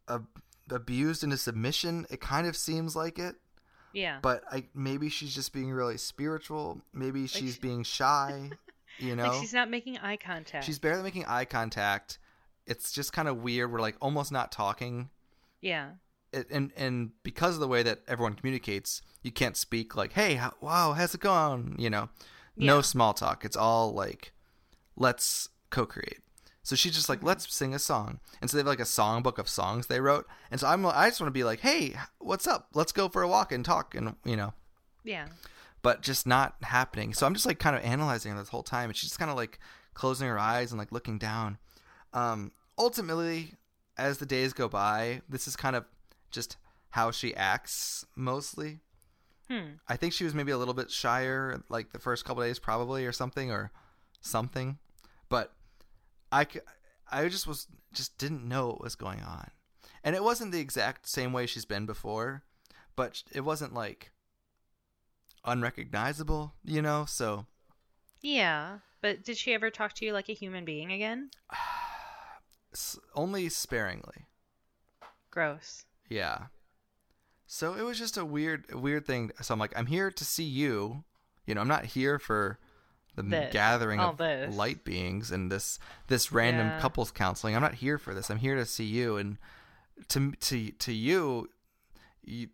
ab- 0.08 0.26
abused 0.70 1.24
into 1.24 1.36
submission? 1.36 2.06
It 2.10 2.20
kind 2.20 2.46
of 2.46 2.56
seems 2.56 2.94
like 2.94 3.18
it 3.18 3.36
Yeah. 3.92 4.18
but 4.22 4.44
I 4.50 4.64
maybe 4.74 5.08
she's 5.08 5.34
just 5.34 5.52
being 5.52 5.70
really 5.72 5.96
spiritual. 5.98 6.80
Maybe 6.92 7.26
she's 7.26 7.54
she- 7.54 7.60
being 7.60 7.82
shy. 7.84 8.50
You 8.98 9.16
know, 9.16 9.28
Like 9.30 9.40
she's 9.40 9.54
not 9.54 9.70
making 9.70 9.96
eye 9.98 10.18
contact. 10.18 10.66
she's 10.66 10.78
barely 10.78 11.02
making 11.02 11.24
eye 11.24 11.46
contact. 11.46 12.18
It's 12.66 12.92
just 12.92 13.12
kind 13.12 13.28
of 13.28 13.38
weird. 13.38 13.72
We're 13.72 13.80
like 13.80 13.96
almost 14.00 14.30
not 14.32 14.52
talking, 14.52 15.10
Yeah. 15.60 15.92
it, 16.32 16.46
and 16.50 16.72
and 16.76 17.10
because 17.22 17.54
of 17.54 17.60
the 17.60 17.68
way 17.68 17.82
that 17.82 18.00
everyone 18.06 18.34
communicates, 18.34 19.02
you 19.22 19.32
can't 19.32 19.56
speak 19.56 19.96
like, 19.96 20.12
"Hey, 20.12 20.34
how, 20.36 20.54
wow, 20.60 20.92
how's 20.92 21.14
it 21.14 21.20
going?" 21.20 21.74
You 21.78 21.90
know, 21.90 22.08
no 22.56 22.80
small 22.80 23.14
talk. 23.14 23.44
It's 23.44 23.56
all 23.56 23.92
like, 23.92 24.32
"Let's 24.96 25.48
co-create." 25.70 26.18
So 26.62 26.76
she's 26.76 26.94
just 26.94 27.08
like, 27.08 27.18
Mm-hmm. 27.18 27.26
"Let's 27.26 27.52
sing 27.52 27.74
a 27.74 27.78
song," 27.80 28.20
and 28.40 28.48
so 28.48 28.56
they 28.56 28.60
have 28.60 28.66
like 28.68 28.78
a 28.80 28.84
songbook 28.84 29.38
of 29.38 29.48
songs 29.48 29.88
they 29.88 30.00
wrote. 30.00 30.26
And 30.50 30.60
so 30.60 30.68
I'm, 30.68 30.86
I 30.86 31.08
just 31.08 31.20
want 31.20 31.28
to 31.28 31.32
be 31.38 31.44
like, 31.44 31.60
"Hey, 31.60 31.96
what's 32.18 32.46
up? 32.46 32.68
Let's 32.74 32.92
go 32.92 33.08
for 33.08 33.22
a 33.22 33.28
walk 33.28 33.50
and 33.50 33.64
talk," 33.64 33.94
and 33.96 34.14
you 34.24 34.36
know, 34.36 34.54
Yeah. 35.02 35.26
but 35.82 36.02
just 36.02 36.26
not 36.28 36.54
happening. 36.62 37.12
So 37.14 37.26
I'm 37.26 37.34
just 37.34 37.46
like 37.46 37.58
kind 37.58 37.74
of 37.74 37.82
analyzing 37.82 38.32
her 38.32 38.38
this 38.38 38.50
whole 38.50 38.62
time, 38.62 38.90
and 38.90 38.96
she's 38.96 39.10
just 39.10 39.18
kind 39.18 39.30
of 39.32 39.36
like 39.36 39.58
closing 39.94 40.28
her 40.28 40.38
eyes 40.38 40.70
and 40.70 40.78
like 40.78 40.92
looking 40.92 41.18
down. 41.18 41.58
Um, 42.12 42.52
ultimately, 42.78 43.54
as 43.96 44.18
the 44.18 44.26
days 44.26 44.52
go 44.52 44.68
by, 44.68 45.22
this 45.28 45.46
is 45.46 45.56
kind 45.56 45.76
of 45.76 45.84
just 46.30 46.56
how 46.90 47.10
she 47.10 47.34
acts 47.34 48.06
mostly. 48.16 48.80
Hmm. 49.48 49.76
I 49.88 49.96
think 49.96 50.12
she 50.12 50.24
was 50.24 50.34
maybe 50.34 50.52
a 50.52 50.58
little 50.58 50.74
bit 50.74 50.90
shyer, 50.90 51.62
like 51.68 51.92
the 51.92 51.98
first 51.98 52.24
couple 52.24 52.42
days, 52.42 52.58
probably, 52.58 53.04
or 53.04 53.12
something, 53.12 53.50
or 53.50 53.72
something. 54.20 54.78
But 55.28 55.52
I, 56.30 56.46
I 57.10 57.28
just 57.28 57.46
was 57.46 57.66
just 57.92 58.16
didn't 58.18 58.48
know 58.48 58.68
what 58.68 58.82
was 58.82 58.94
going 58.94 59.20
on, 59.20 59.50
and 60.04 60.14
it 60.14 60.22
wasn't 60.22 60.52
the 60.52 60.60
exact 60.60 61.08
same 61.08 61.32
way 61.32 61.46
she's 61.46 61.64
been 61.64 61.86
before, 61.86 62.42
but 62.96 63.22
it 63.32 63.40
wasn't 63.40 63.74
like 63.74 64.12
unrecognizable, 65.44 66.54
you 66.64 66.80
know. 66.80 67.04
So 67.06 67.46
Yeah. 68.20 68.78
But 69.00 69.24
did 69.24 69.36
she 69.36 69.52
ever 69.52 69.68
talk 69.68 69.94
to 69.94 70.04
you 70.04 70.12
like 70.12 70.28
a 70.28 70.34
human 70.34 70.64
being 70.64 70.92
again? 70.92 71.30
s- 72.72 72.98
only 73.14 73.48
sparingly, 73.48 74.26
Gross. 75.30 75.84
yeah. 76.08 76.46
So 77.46 77.74
it 77.74 77.82
was 77.82 77.98
just 77.98 78.16
a 78.16 78.24
weird, 78.24 78.72
weird 78.74 79.06
thing. 79.06 79.30
So 79.42 79.52
I'm 79.52 79.60
like, 79.60 79.76
I'm 79.76 79.86
here 79.86 80.10
to 80.10 80.24
see 80.24 80.44
you. 80.44 81.04
You 81.46 81.54
know, 81.54 81.60
I'm 81.60 81.68
not 81.68 81.84
here 81.84 82.18
for 82.18 82.58
the 83.14 83.22
This. 83.22 83.52
gathering 83.52 84.00
of 84.00 84.16
this. 84.16 84.54
light 84.54 84.84
beings 84.84 85.30
and 85.30 85.52
this 85.52 85.78
this 86.06 86.32
random 86.32 86.68
Yeah. 86.68 86.80
couples 86.80 87.10
counseling. 87.10 87.54
I'm 87.54 87.60
not 87.60 87.74
here 87.74 87.98
for 87.98 88.14
this. 88.14 88.30
I'm 88.30 88.38
here 88.38 88.54
to 88.54 88.64
see 88.64 88.84
you. 88.86 89.18
And 89.18 89.36
to 90.08 90.32
to 90.32 90.70
to 90.70 90.92
you, 90.94 91.50
you 92.22 92.48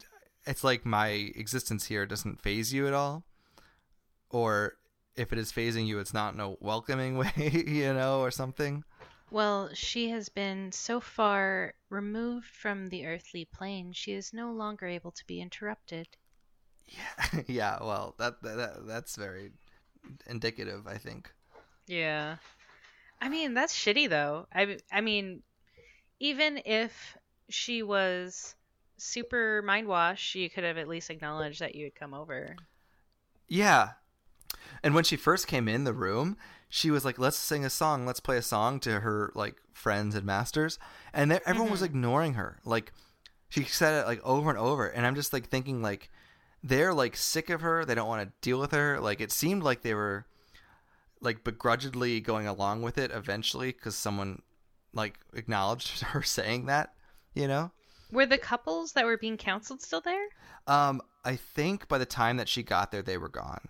it's 0.46 0.64
like 0.64 0.85
my 0.85 1.09
existence 1.37 1.85
here 1.87 2.04
doesn't 2.07 2.42
faze 2.42 2.72
you 2.72 2.88
at 2.88 2.94
all, 2.94 3.22
or 4.31 4.74
if 5.14 5.33
it 5.33 5.38
is 5.38 5.52
fazing 5.52 5.87
you, 5.87 5.98
it's 6.00 6.14
not 6.14 6.35
in 6.35 6.40
a 6.40 6.57
welcoming 6.61 7.16
way, 7.18 7.64
you 7.66 7.92
know, 7.94 8.20
or 8.20 8.31
something. 8.33 8.83
Well, 9.31 9.75
she 9.75 10.11
has 10.11 10.29
been 10.29 10.73
so 10.73 11.01
far 11.01 11.75
removed 11.91 12.47
from 12.47 12.88
the 12.88 13.07
earthly 13.07 13.45
plane, 13.45 13.93
she 13.93 14.12
is 14.12 14.33
no 14.33 14.53
longer 14.53 14.87
able 14.87 15.12
to 15.12 15.27
be 15.27 15.41
interrupted. 15.41 16.09
Yeah, 16.87 17.43
yeah. 17.47 17.79
Well, 17.81 18.14
that, 18.19 18.43
that 18.43 18.87
that's 18.87 19.17
very 19.17 19.53
indicative, 20.27 20.87
I 20.87 20.99
think. 20.99 21.33
Yeah. 21.87 22.37
I 23.21 23.29
mean, 23.29 23.55
that's 23.55 23.75
shitty 23.75 24.09
though. 24.09 24.47
I 24.53 24.79
I 24.93 25.01
mean, 25.01 25.43
even 26.21 26.61
if 26.64 27.17
she 27.49 27.83
was 27.83 28.55
super 28.97 29.62
mind 29.62 29.88
washed, 29.88 30.25
she 30.25 30.49
could 30.49 30.64
have 30.64 30.79
at 30.79 30.88
least 30.88 31.11
acknowledged 31.11 31.61
that 31.61 31.75
you 31.75 31.85
had 31.85 31.95
come 31.95 32.14
over. 32.14 32.57
Yeah. 33.49 33.93
And 34.83 34.95
when 34.95 35.05
she 35.05 35.17
first 35.17 35.47
came 35.47 35.69
in 35.69 35.85
the 35.85 35.93
room, 35.93 36.37
she 36.69 36.91
was 36.91 37.05
like, 37.05 37.19
"Let's 37.19 37.37
sing 37.37 37.64
a 37.64 37.71
song. 37.71 38.07
Let's 38.07 38.21
play 38.21 38.37
a 38.37 38.43
song 38.43 38.79
to 38.81 39.01
her 39.01 39.33
like 39.35 39.57
friends 39.73 40.14
and 40.14 40.25
masters." 40.27 40.79
And 41.12 41.33
everyone 41.33 41.71
was 41.71 41.81
Mhm. 41.83 41.87
ignoring 41.87 42.35
her. 42.35 42.59
Like 42.64 42.93
she 43.49 43.64
said 43.64 44.03
it 44.03 44.07
like 44.07 44.23
over 44.23 44.51
and 44.51 44.59
over, 44.59 44.87
and 44.88 45.07
I'm 45.07 45.14
just 45.14 45.33
like 45.33 45.49
thinking 45.49 45.83
like 45.83 46.11
they're 46.62 46.93
like 46.93 47.17
sick 47.17 47.51
of 47.51 47.61
her. 47.62 47.85
They 47.85 47.95
don't 47.95 48.09
want 48.09 48.29
to 48.29 48.33
deal 48.41 48.59
with 48.61 48.73
her. 48.73 49.01
Like 49.01 49.21
it 49.21 49.33
seemed 49.33 49.62
like 49.62 49.83
they 49.83 49.95
were 49.95 50.27
like 51.21 51.43
begrudgingly 51.45 52.21
going 52.21 52.47
along 52.47 52.83
with 52.83 52.99
it 52.99 53.11
eventually 53.11 53.73
because 53.73 53.97
someone 53.97 54.43
like 54.93 55.19
acknowledged 55.35 56.01
her 56.12 56.23
saying 56.23 56.67
that, 56.67 56.95
you 57.35 57.49
know. 57.49 57.71
Were 58.11 58.27
the 58.27 58.38
couples 58.38 58.93
that 58.93 59.05
were 59.05 59.19
being 59.19 59.37
counseled 59.37 59.83
still 59.83 60.01
there? 60.01 60.27
Um, 60.67 61.03
I 61.25 61.37
think 61.37 61.88
by 61.88 61.99
the 61.99 62.07
time 62.07 62.37
that 62.38 62.49
she 62.49 62.62
got 62.62 62.91
there, 62.91 63.03
they 63.03 63.19
were 63.19 63.29
gone. 63.29 63.61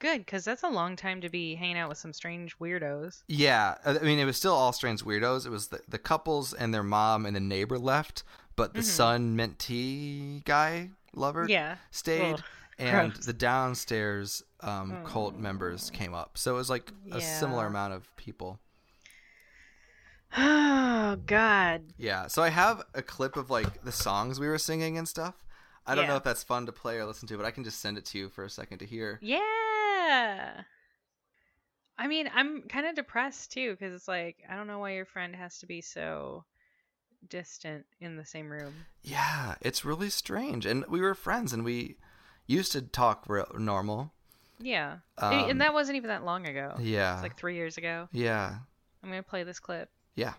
Good, 0.00 0.18
because 0.24 0.44
that's 0.44 0.62
a 0.62 0.68
long 0.68 0.94
time 0.94 1.20
to 1.22 1.28
be 1.28 1.56
hanging 1.56 1.76
out 1.76 1.88
with 1.88 1.98
some 1.98 2.12
strange 2.12 2.56
weirdos. 2.58 3.22
Yeah, 3.26 3.74
I 3.84 3.98
I 3.98 4.02
mean, 4.02 4.18
it 4.20 4.24
was 4.24 4.36
still 4.36 4.54
all 4.54 4.72
strange 4.72 5.02
weirdos. 5.04 5.44
It 5.44 5.50
was 5.50 5.68
the, 5.68 5.80
the 5.88 5.98
couples 5.98 6.52
and 6.54 6.72
their 6.72 6.84
mom 6.84 7.26
and 7.26 7.34
the 7.34 7.40
neighbor 7.40 7.78
left, 7.78 8.22
but 8.54 8.74
the 8.74 8.80
Mhm. 8.80 8.84
son 8.84 9.36
mentee 9.36 10.44
guy 10.44 10.90
lover 11.14 11.46
Yeah. 11.48 11.76
stayed, 11.90 12.34
Ugh, 12.34 12.42
and 12.78 13.12
gross. 13.12 13.26
the 13.26 13.32
downstairs 13.32 14.42
um, 14.60 15.04
cult 15.04 15.34
Oh. 15.36 15.40
members 15.40 15.90
came 15.90 16.14
up. 16.14 16.38
So 16.38 16.52
it 16.54 16.58
was 16.58 16.70
like 16.70 16.92
a 17.12 17.20
similar 17.20 17.66
amount 17.66 17.92
of 17.94 18.14
people. 18.16 18.60
Oh 20.36 21.16
God. 21.26 21.82
Yeah. 21.96 22.26
So 22.28 22.42
I 22.42 22.50
have 22.50 22.82
a 22.94 23.02
clip 23.02 23.36
of 23.36 23.50
like 23.50 23.82
the 23.84 23.92
songs 23.92 24.38
we 24.38 24.46
were 24.48 24.58
singing 24.58 24.98
and 24.98 25.08
stuff. 25.08 25.34
I 25.86 25.94
don't 25.94 26.06
know 26.06 26.16
if 26.16 26.22
that's 26.22 26.42
fun 26.42 26.66
to 26.66 26.72
play 26.72 26.98
or 26.98 27.06
listen 27.06 27.26
to, 27.28 27.36
but 27.38 27.46
I 27.46 27.50
can 27.50 27.64
just 27.64 27.80
send 27.80 27.96
it 27.96 28.04
to 28.06 28.18
you 28.18 28.28
for 28.28 28.44
a 28.44 28.50
second 28.50 28.78
to 28.80 28.84
hear. 28.86 29.18
Yeah. 29.22 29.40
I 30.08 32.06
mean, 32.06 32.30
I'm 32.32 32.62
kind 32.62 32.86
of 32.86 32.94
depressed 32.94 33.52
too 33.52 33.72
because 33.72 33.92
it's 33.92 34.08
like 34.08 34.36
I 34.48 34.56
don't 34.56 34.66
know 34.66 34.78
why 34.78 34.92
your 34.92 35.04
friend 35.06 35.34
has 35.34 35.58
to 35.58 35.66
be 35.66 35.80
so 35.80 36.44
distant 37.28 37.84
in 38.00 38.16
the 38.16 38.24
same 38.24 38.48
room. 38.48 38.74
Yeah, 39.02 39.56
it's 39.60 39.84
really 39.84 40.10
strange. 40.10 40.66
And 40.66 40.84
we 40.88 41.00
were 41.00 41.14
friends, 41.14 41.52
and 41.52 41.64
we 41.64 41.96
used 42.46 42.72
to 42.72 42.82
talk 42.82 43.24
real 43.28 43.50
normal. 43.58 44.12
Yeah, 44.60 44.98
Um, 45.18 45.32
and 45.32 45.60
that 45.60 45.72
wasn't 45.72 45.96
even 45.96 46.08
that 46.08 46.24
long 46.24 46.48
ago. 46.48 46.76
Yeah. 46.80 47.14
It's 47.14 47.22
like 47.22 47.36
three 47.36 47.54
years 47.54 47.76
ago. 47.76 48.08
Yeah. 48.10 48.56
I'm 49.02 49.08
gonna 49.08 49.22
play 49.22 49.44
this 49.44 49.60
clip. 49.60 49.88
Yeah. 50.16 50.34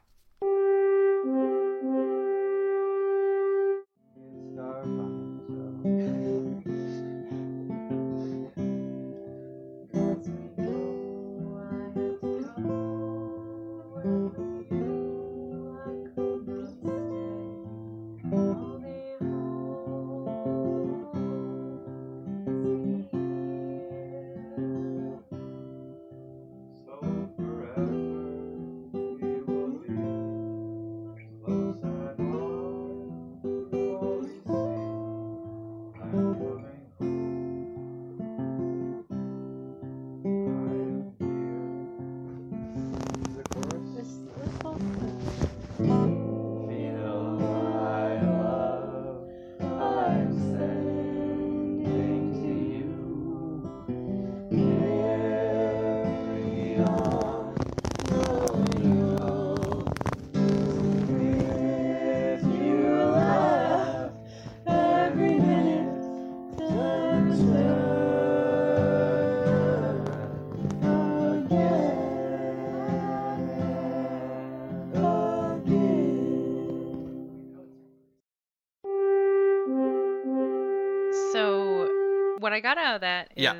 I 82.59 82.61
got 82.61 82.77
out 82.77 82.95
of 82.95 83.01
that 83.01 83.31
is 83.37 83.43
Yeah. 83.43 83.55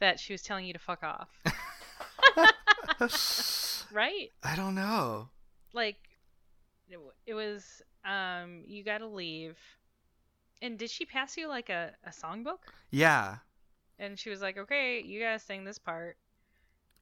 that 0.00 0.18
she 0.18 0.32
was 0.32 0.42
telling 0.42 0.66
you 0.66 0.72
to 0.72 0.78
fuck 0.80 1.04
off, 1.04 1.28
right? 3.92 4.30
I 4.42 4.56
don't 4.56 4.74
know. 4.74 5.28
Like, 5.72 5.98
it, 6.88 6.98
it 7.26 7.34
was, 7.34 7.80
um, 8.04 8.64
you 8.66 8.82
gotta 8.82 9.06
leave. 9.06 9.56
And 10.60 10.76
did 10.78 10.90
she 10.90 11.04
pass 11.04 11.36
you 11.36 11.46
like 11.46 11.68
a, 11.70 11.92
a 12.04 12.10
songbook? 12.10 12.58
Yeah. 12.90 13.36
And 14.00 14.18
she 14.18 14.30
was 14.30 14.40
like, 14.40 14.58
okay, 14.58 15.00
you 15.00 15.20
gotta 15.20 15.38
sing 15.38 15.62
this 15.64 15.78
part. 15.78 16.16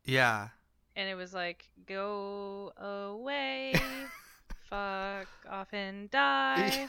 Yeah. 0.04 0.48
And 0.96 1.08
it 1.08 1.14
was 1.14 1.32
like, 1.32 1.64
go 1.86 2.72
away, 2.76 3.72
fuck 4.68 5.28
off 5.48 5.72
and 5.72 6.10
die. 6.10 6.88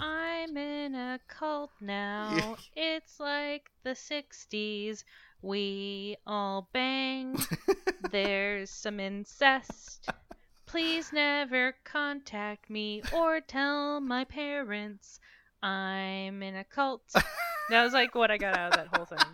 I'm 0.00 0.56
in 0.56 0.94
a 0.94 1.18
cult 1.28 1.70
now. 1.80 2.56
It's 2.76 3.18
like 3.20 3.70
the 3.82 3.90
60s. 3.90 5.04
We 5.42 6.16
all 6.26 6.68
bang. 6.72 7.36
There's 8.10 8.70
some 8.70 9.00
incest. 9.00 10.08
Please 10.66 11.12
never 11.12 11.74
contact 11.84 12.68
me 12.70 13.02
or 13.14 13.40
tell 13.40 14.00
my 14.00 14.24
parents 14.24 15.20
I'm 15.62 16.42
in 16.42 16.56
a 16.56 16.64
cult. 16.64 17.02
That 17.70 17.82
was 17.82 17.94
like 17.94 18.14
what 18.14 18.30
I 18.30 18.36
got 18.36 18.58
out 18.58 18.72
of 18.72 18.76
that 18.76 18.94
whole 18.94 19.06
thing. 19.06 19.26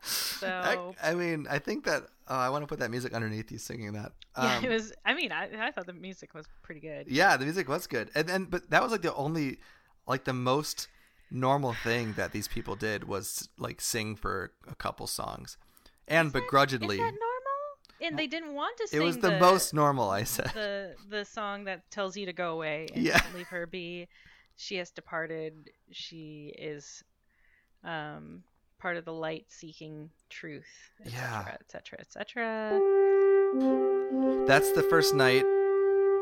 So 0.00 0.48
I, 0.48 1.10
I 1.10 1.14
mean, 1.14 1.46
I 1.50 1.58
think 1.58 1.84
that 1.84 2.04
oh, 2.28 2.34
I 2.34 2.48
want 2.48 2.62
to 2.62 2.66
put 2.66 2.78
that 2.78 2.90
music 2.90 3.12
underneath 3.12 3.52
you 3.52 3.58
singing 3.58 3.92
that. 3.92 4.12
yeah, 4.38 4.56
Um, 4.56 4.64
it 4.64 4.70
was. 4.70 4.90
I 5.04 5.12
mean, 5.12 5.32
I, 5.32 5.50
I 5.66 5.70
thought 5.70 5.84
the 5.84 5.92
music 5.92 6.32
was 6.32 6.46
pretty 6.62 6.80
good. 6.80 7.08
Yeah, 7.08 7.36
the 7.36 7.44
music 7.44 7.68
was 7.68 7.86
good, 7.86 8.10
and 8.14 8.26
then 8.26 8.46
but 8.46 8.70
that 8.70 8.82
was 8.82 8.90
like 8.90 9.02
the 9.02 9.14
only, 9.14 9.58
like 10.06 10.24
the 10.24 10.32
most 10.32 10.88
normal 11.30 11.72
thing 11.72 12.12
that 12.14 12.32
these 12.32 12.46
people 12.48 12.76
did 12.76 13.04
was 13.04 13.48
like 13.58 13.80
sing 13.80 14.14
for 14.16 14.52
a 14.68 14.74
couple 14.74 15.06
songs, 15.06 15.56
and 16.08 16.26
Is 16.28 16.32
that- 16.32 16.40
begrudgingly, 16.42 16.96
Is 16.96 17.00
that 17.00 17.04
normal? 17.12 17.20
And 18.00 18.18
they 18.18 18.26
didn't 18.26 18.52
want 18.54 18.76
to 18.78 18.88
sing. 18.88 19.00
it 19.00 19.04
was 19.04 19.18
the, 19.18 19.38
most 19.38 19.72
normal. 19.72 20.10
I 20.10 20.24
said. 20.24 20.50
the 20.54 20.94
the 21.08 21.24
song 21.24 21.64
that 21.64 21.90
tells 21.90 22.16
you 22.16 22.26
to 22.26 22.32
go 22.32 22.52
away 22.52 22.88
and 22.94 23.02
Yeah. 23.04 23.22
leave 23.34 23.46
her 23.48 23.66
be. 23.66 24.08
She 24.56 24.76
has 24.76 24.90
departed. 24.90 25.70
She 25.92 26.54
is 26.58 27.02
um 27.82 28.42
part 28.78 28.96
of 28.98 29.04
the 29.04 29.12
light 29.12 29.46
seeking 29.48 30.10
truth. 30.28 30.66
Et 31.04 31.12
Yeah. 31.12 31.44
Et 31.54 31.70
cetera, 31.70 31.98
et. 32.00 32.10
That's 34.46 34.72
the 34.72 34.82
first 34.82 35.14
night, 35.14 35.44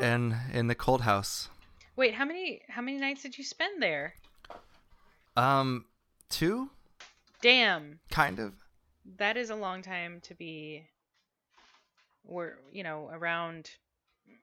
in 0.00 0.36
in 0.52 0.68
the 0.68 0.74
cold 0.74 1.00
house. 1.02 1.48
Wait, 1.96 2.14
how 2.14 2.24
many 2.24 2.62
how 2.68 2.82
many 2.82 2.98
nights 2.98 3.22
did 3.22 3.36
you 3.36 3.44
spend 3.44 3.82
there? 3.82 4.14
Um, 5.36 5.86
two, 6.30 6.70
Damn, 7.40 8.00
kind 8.10 8.38
of. 8.38 8.52
that 9.18 9.36
is 9.36 9.50
a 9.50 9.54
long 9.54 9.82
time 9.82 10.20
to 10.22 10.34
be. 10.34 10.86
We're 12.24 12.54
you 12.72 12.82
know 12.82 13.10
around 13.12 13.70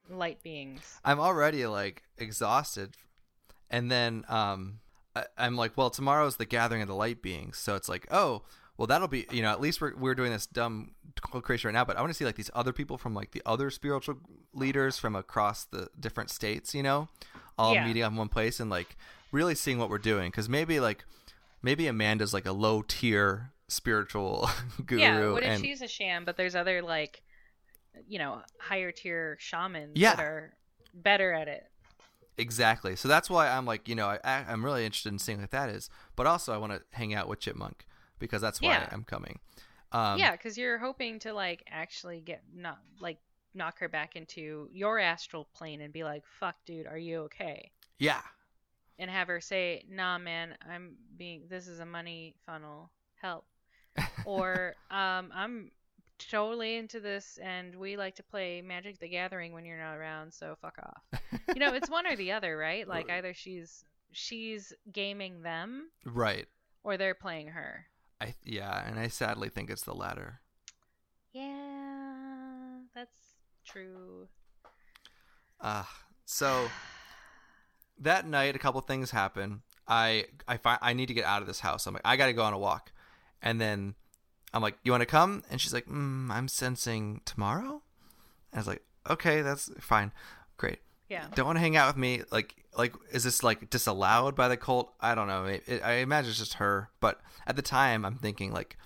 light 0.09 0.43
beings. 0.43 0.99
I'm 1.03 1.19
already 1.19 1.65
like 1.65 2.03
exhausted, 2.17 2.95
and 3.69 3.89
then 3.89 4.25
um, 4.27 4.79
I, 5.15 5.25
I'm 5.37 5.55
like, 5.55 5.77
well, 5.77 5.89
tomorrow's 5.89 6.37
the 6.37 6.45
gathering 6.45 6.81
of 6.81 6.87
the 6.87 6.95
light 6.95 7.21
beings, 7.21 7.57
so 7.57 7.75
it's 7.75 7.89
like, 7.89 8.07
oh, 8.11 8.43
well, 8.77 8.87
that'll 8.87 9.07
be, 9.07 9.25
you 9.31 9.41
know, 9.41 9.51
at 9.51 9.59
least 9.59 9.81
we're 9.81 9.95
we're 9.95 10.15
doing 10.15 10.31
this 10.31 10.45
dumb 10.45 10.91
creation 11.21 11.67
right 11.67 11.73
now, 11.73 11.83
but 11.83 11.97
I 11.97 12.01
want 12.01 12.11
to 12.11 12.17
see 12.17 12.25
like 12.25 12.35
these 12.35 12.51
other 12.53 12.73
people 12.73 12.97
from 12.97 13.13
like 13.13 13.31
the 13.31 13.41
other 13.45 13.69
spiritual 13.71 14.17
leaders 14.53 14.97
from 14.97 15.15
across 15.15 15.65
the 15.65 15.89
different 15.99 16.29
states, 16.29 16.73
you 16.73 16.81
know, 16.83 17.09
all 17.59 17.73
Yeah. 17.73 17.85
meeting 17.85 18.03
up 18.03 18.11
in 18.11 18.17
one 18.17 18.29
place 18.29 18.59
and 18.59 18.69
like 18.69 18.95
really 19.31 19.53
seeing 19.55 19.77
what 19.77 19.89
we're 19.89 19.97
doing, 19.99 20.29
because 20.31 20.49
maybe 20.49 20.79
like 20.79 21.03
maybe 21.61 21.87
Amanda's 21.87 22.33
like 22.33 22.45
a 22.45 22.51
low 22.51 22.81
tier 22.81 23.51
spiritual 23.67 24.49
guru, 24.85 24.99
yeah, 25.01 25.31
what 25.31 25.43
if 25.43 25.49
and 25.49 25.61
she's 25.63 25.81
a 25.81 25.87
sham, 25.87 26.25
but 26.25 26.37
there's 26.37 26.55
other 26.55 26.81
like, 26.81 27.21
you 28.07 28.17
know, 28.17 28.41
higher 28.59 28.91
tier 28.91 29.37
shamans 29.39 29.91
Yeah. 29.95 30.15
that 30.15 30.23
are 30.25 30.53
better 30.93 31.33
at 31.33 31.47
it. 31.47 31.65
Exactly. 32.37 32.95
So 32.95 33.07
that's 33.09 33.29
why 33.29 33.49
I'm 33.49 33.65
like, 33.65 33.89
you 33.89 33.95
know, 33.95 34.07
I, 34.07 34.45
I'm 34.47 34.63
really 34.63 34.85
interested 34.85 35.11
in 35.11 35.19
seeing 35.19 35.41
what 35.41 35.51
that 35.51 35.69
is. 35.69 35.89
But 36.15 36.25
also, 36.25 36.53
I 36.53 36.57
want 36.57 36.71
to 36.71 36.81
hang 36.97 37.13
out 37.13 37.27
with 37.27 37.39
Chipmunk 37.39 37.85
because 38.17 38.41
that's 38.41 38.61
why 38.61 38.69
Yeah. 38.69 38.89
I'm 38.91 39.03
coming. 39.03 39.39
Um, 39.91 40.17
yeah, 40.19 40.31
because 40.31 40.57
you're 40.57 40.77
hoping 40.77 41.19
to 41.19 41.33
like 41.33 41.63
actually 41.69 42.21
get 42.21 42.43
not 42.55 42.79
like 43.01 43.17
knock 43.53 43.79
her 43.79 43.89
back 43.89 44.15
into 44.15 44.69
your 44.71 44.99
astral 44.99 45.47
plane 45.55 45.81
and 45.81 45.93
be 45.93 46.03
like, 46.03 46.23
"Fuck, 46.39 46.55
dude, 46.65 46.87
are 46.87 46.97
you 46.97 47.21
okay?" 47.23 47.71
Yeah. 47.97 48.21
And 48.97 49.09
have 49.09 49.27
her 49.27 49.41
say, 49.41 49.85
"Nah, 49.89 50.17
man, 50.17 50.55
I'm 50.69 50.95
being. 51.17 51.43
This 51.49 51.67
is 51.67 51.79
a 51.79 51.85
money 51.85 52.35
funnel. 52.45 52.91
Help." 53.15 53.45
or, 54.25 54.75
um, 54.91 55.31
I'm 55.33 55.71
totally 56.29 56.75
into 56.77 56.99
this, 56.99 57.37
and 57.41 57.75
we 57.75 57.97
like 57.97 58.15
to 58.15 58.23
play 58.23 58.61
Magic: 58.61 58.99
The 58.99 59.09
Gathering 59.09 59.53
when 59.53 59.65
you're 59.65 59.79
not 59.81 59.95
around, 59.95 60.33
so 60.33 60.55
fuck 60.61 60.77
off. 60.83 61.21
you 61.53 61.59
know, 61.59 61.73
it's 61.73 61.89
one 61.89 62.05
or 62.07 62.15
the 62.15 62.31
other, 62.33 62.57
right? 62.57 62.87
Like 62.87 63.09
either 63.09 63.33
she's 63.33 63.83
she's 64.11 64.73
gaming 64.91 65.41
them 65.43 65.89
Right. 66.03 66.47
or 66.83 66.97
they're 66.97 67.13
playing 67.13 67.47
her. 67.49 67.85
I 68.21 68.35
yeah, 68.43 68.85
and 68.87 68.99
I 68.99 69.07
sadly 69.07 69.49
think 69.49 69.69
it's 69.69 69.83
the 69.83 69.93
latter. 69.93 70.41
Yeah, 71.31 72.79
that's 72.95 73.19
true. 73.71 74.27
Uh, 75.61 75.83
so 76.25 76.69
that 77.99 78.25
night, 78.27 78.55
a 78.55 78.59
couple 78.59 78.79
things 78.81 79.11
happen. 79.11 79.61
I 79.87 80.25
I 80.47 80.57
find 80.57 80.79
I 80.81 80.93
need 80.93 81.07
to 81.07 81.13
get 81.13 81.25
out 81.25 81.41
of 81.41 81.47
this 81.47 81.59
house. 81.61 81.85
I'm 81.87 81.93
like, 81.93 82.03
I 82.05 82.15
got 82.17 82.27
to 82.27 82.33
go 82.33 82.43
on 82.43 82.53
a 82.53 82.57
walk, 82.59 82.91
and 83.41 83.59
then 83.59 83.95
I'm 84.53 84.61
like, 84.61 84.77
you 84.83 84.91
want 84.91 85.01
to 85.01 85.05
come? 85.07 85.43
And 85.49 85.59
she's 85.59 85.73
like, 85.73 85.85
mm, 85.87 86.29
I'm 86.29 86.47
sensing 86.47 87.21
tomorrow. 87.25 87.81
And 88.51 88.55
I 88.55 88.57
was 88.57 88.67
like, 88.67 88.83
okay, 89.09 89.41
that's 89.41 89.69
fine, 89.79 90.11
great. 90.57 90.79
Yeah. 91.09 91.25
don't 91.33 91.47
want 91.47 91.55
to 91.55 91.61
hang 91.61 91.75
out 91.75 91.87
with 91.87 91.97
me 91.97 92.21
like 92.31 92.55
like 92.77 92.93
is 93.11 93.23
this 93.23 93.41
like 93.41 93.71
disallowed 93.71 94.35
by 94.35 94.47
the 94.47 94.55
cult 94.57 94.93
i 95.01 95.15
don't 95.15 95.27
know 95.27 95.45
it, 95.45 95.63
it- 95.65 95.81
i 95.83 95.93
imagine 95.93 96.29
it's 96.29 96.37
just 96.37 96.53
her 96.61 96.91
but 96.99 97.19
at 97.47 97.55
the 97.55 97.63
time 97.63 98.05
i'm 98.05 98.13
thinking 98.19 98.53
like 98.53 98.77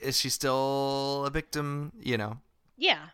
is 0.00 0.18
she 0.18 0.30
still 0.30 1.26
a 1.26 1.30
victim 1.30 1.92
you 2.00 2.16
know 2.16 2.38
Yeah. 2.78 3.08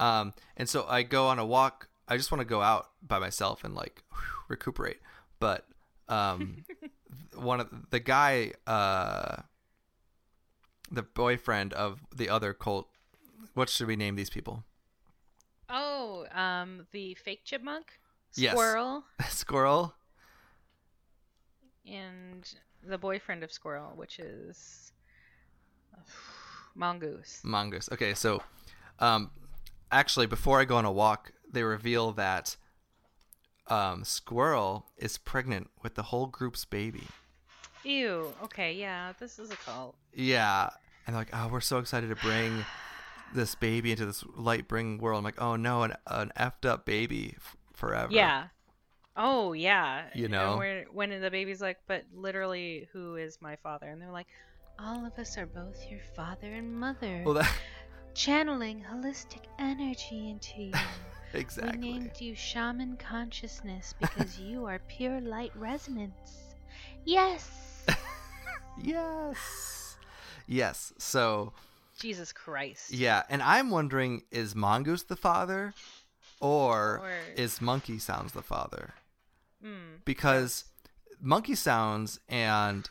Um 0.00 0.32
and 0.56 0.68
so 0.68 0.84
i 0.88 1.02
go 1.02 1.26
on 1.26 1.38
a 1.38 1.44
walk 1.46 1.88
i 2.08 2.16
just 2.16 2.30
want 2.32 2.40
to 2.40 2.44
go 2.44 2.62
out 2.62 2.90
by 3.02 3.18
myself 3.18 3.64
and 3.64 3.74
like 3.74 4.02
recuperate 4.48 4.98
but 5.40 5.66
um 6.08 6.64
one 7.36 7.60
of 7.60 7.68
the 7.90 8.00
guy 8.00 8.52
uh 8.66 9.42
the 10.90 11.02
boyfriend 11.02 11.72
of 11.74 12.00
the 12.14 12.28
other 12.28 12.52
cult 12.54 12.88
what 13.54 13.68
should 13.68 13.86
we 13.86 13.96
name 13.96 14.16
these 14.16 14.30
people 14.30 14.64
Oh, 15.70 16.24
um, 16.32 16.86
the 16.92 17.12
fake 17.14 17.42
chipmunk, 17.44 18.00
Yes. 18.34 18.52
squirrel, 18.52 19.04
Squirrel. 19.28 19.94
and 21.86 22.50
the 22.82 22.96
boyfriend 22.96 23.42
of 23.42 23.52
squirrel, 23.52 23.92
which 23.94 24.18
is 24.18 24.92
mongoose. 26.74 27.40
Mongoose. 27.44 27.88
Okay, 27.92 28.14
so 28.14 28.42
um 29.00 29.30
actually 29.90 30.26
before 30.26 30.60
I 30.60 30.64
go 30.64 30.76
on 30.76 30.84
a 30.84 30.92
walk, 30.92 31.32
they 31.50 31.62
reveal 31.62 32.12
that 32.12 32.56
um 33.68 34.04
Squirrel 34.04 34.86
is 34.96 35.18
pregnant 35.18 35.70
with 35.82 35.94
the 35.94 36.04
whole 36.04 36.26
group's 36.26 36.64
baby. 36.64 37.04
Ew. 37.84 38.32
Okay, 38.44 38.72
yeah, 38.72 39.12
this 39.18 39.38
is 39.38 39.50
a 39.50 39.56
cult. 39.56 39.96
Yeah. 40.12 40.70
And 41.06 41.14
they're 41.14 41.20
like, 41.20 41.30
"Oh, 41.32 41.48
we're 41.48 41.60
so 41.60 41.78
excited 41.78 42.08
to 42.08 42.16
bring 42.16 42.64
this 43.34 43.54
baby 43.54 43.92
into 43.92 44.04
this 44.04 44.24
light 44.36 44.68
bring 44.68 44.98
world." 44.98 45.18
I'm 45.18 45.24
like, 45.24 45.40
"Oh 45.40 45.56
no, 45.56 45.82
an 45.84 45.94
an 46.06 46.32
effed 46.36 46.66
up 46.66 46.84
baby 46.84 47.34
f- 47.36 47.56
forever." 47.72 48.12
Yeah. 48.12 48.48
Oh 49.18 49.52
yeah. 49.52 50.04
You 50.14 50.28
know? 50.28 50.62
when 50.92 51.20
the 51.20 51.30
baby's 51.30 51.60
like, 51.60 51.78
but 51.88 52.04
literally, 52.14 52.88
who 52.92 53.16
is 53.16 53.38
my 53.40 53.56
father? 53.56 53.88
And 53.88 54.00
they're 54.00 54.12
like, 54.12 54.28
All 54.78 55.04
of 55.04 55.12
us 55.18 55.36
are 55.36 55.46
both 55.46 55.84
your 55.90 56.00
father 56.14 56.54
and 56.54 56.72
mother, 56.72 57.22
Well, 57.24 57.34
that 57.34 57.52
channeling 58.18 58.84
holistic 58.92 59.44
energy 59.60 60.28
into 60.30 60.60
you. 60.62 60.72
exactly. 61.32 61.78
We 61.78 61.92
named 61.98 62.10
you 62.18 62.34
Shaman 62.34 62.96
Consciousness 62.96 63.94
because 64.00 64.38
you 64.48 64.66
are 64.66 64.80
pure 64.88 65.20
light 65.20 65.52
resonance. 65.54 66.54
Yes! 67.04 67.86
Yes. 68.80 69.96
Yes. 70.46 70.92
So, 70.98 71.52
Jesus 71.98 72.32
Christ. 72.32 72.92
yeah, 72.92 73.24
and 73.28 73.42
I'm 73.42 73.70
wondering 73.70 74.22
is 74.30 74.54
Mongoose 74.54 75.02
the 75.02 75.16
father 75.16 75.74
or, 76.40 77.00
Or- 77.02 77.10
is 77.34 77.60
Monkey 77.60 77.98
Sounds 77.98 78.32
the 78.34 78.42
father? 78.42 78.94
Mm. 79.64 80.04
Because 80.04 80.64
Monkey 81.20 81.56
Sounds 81.56 82.20
and 82.28 82.88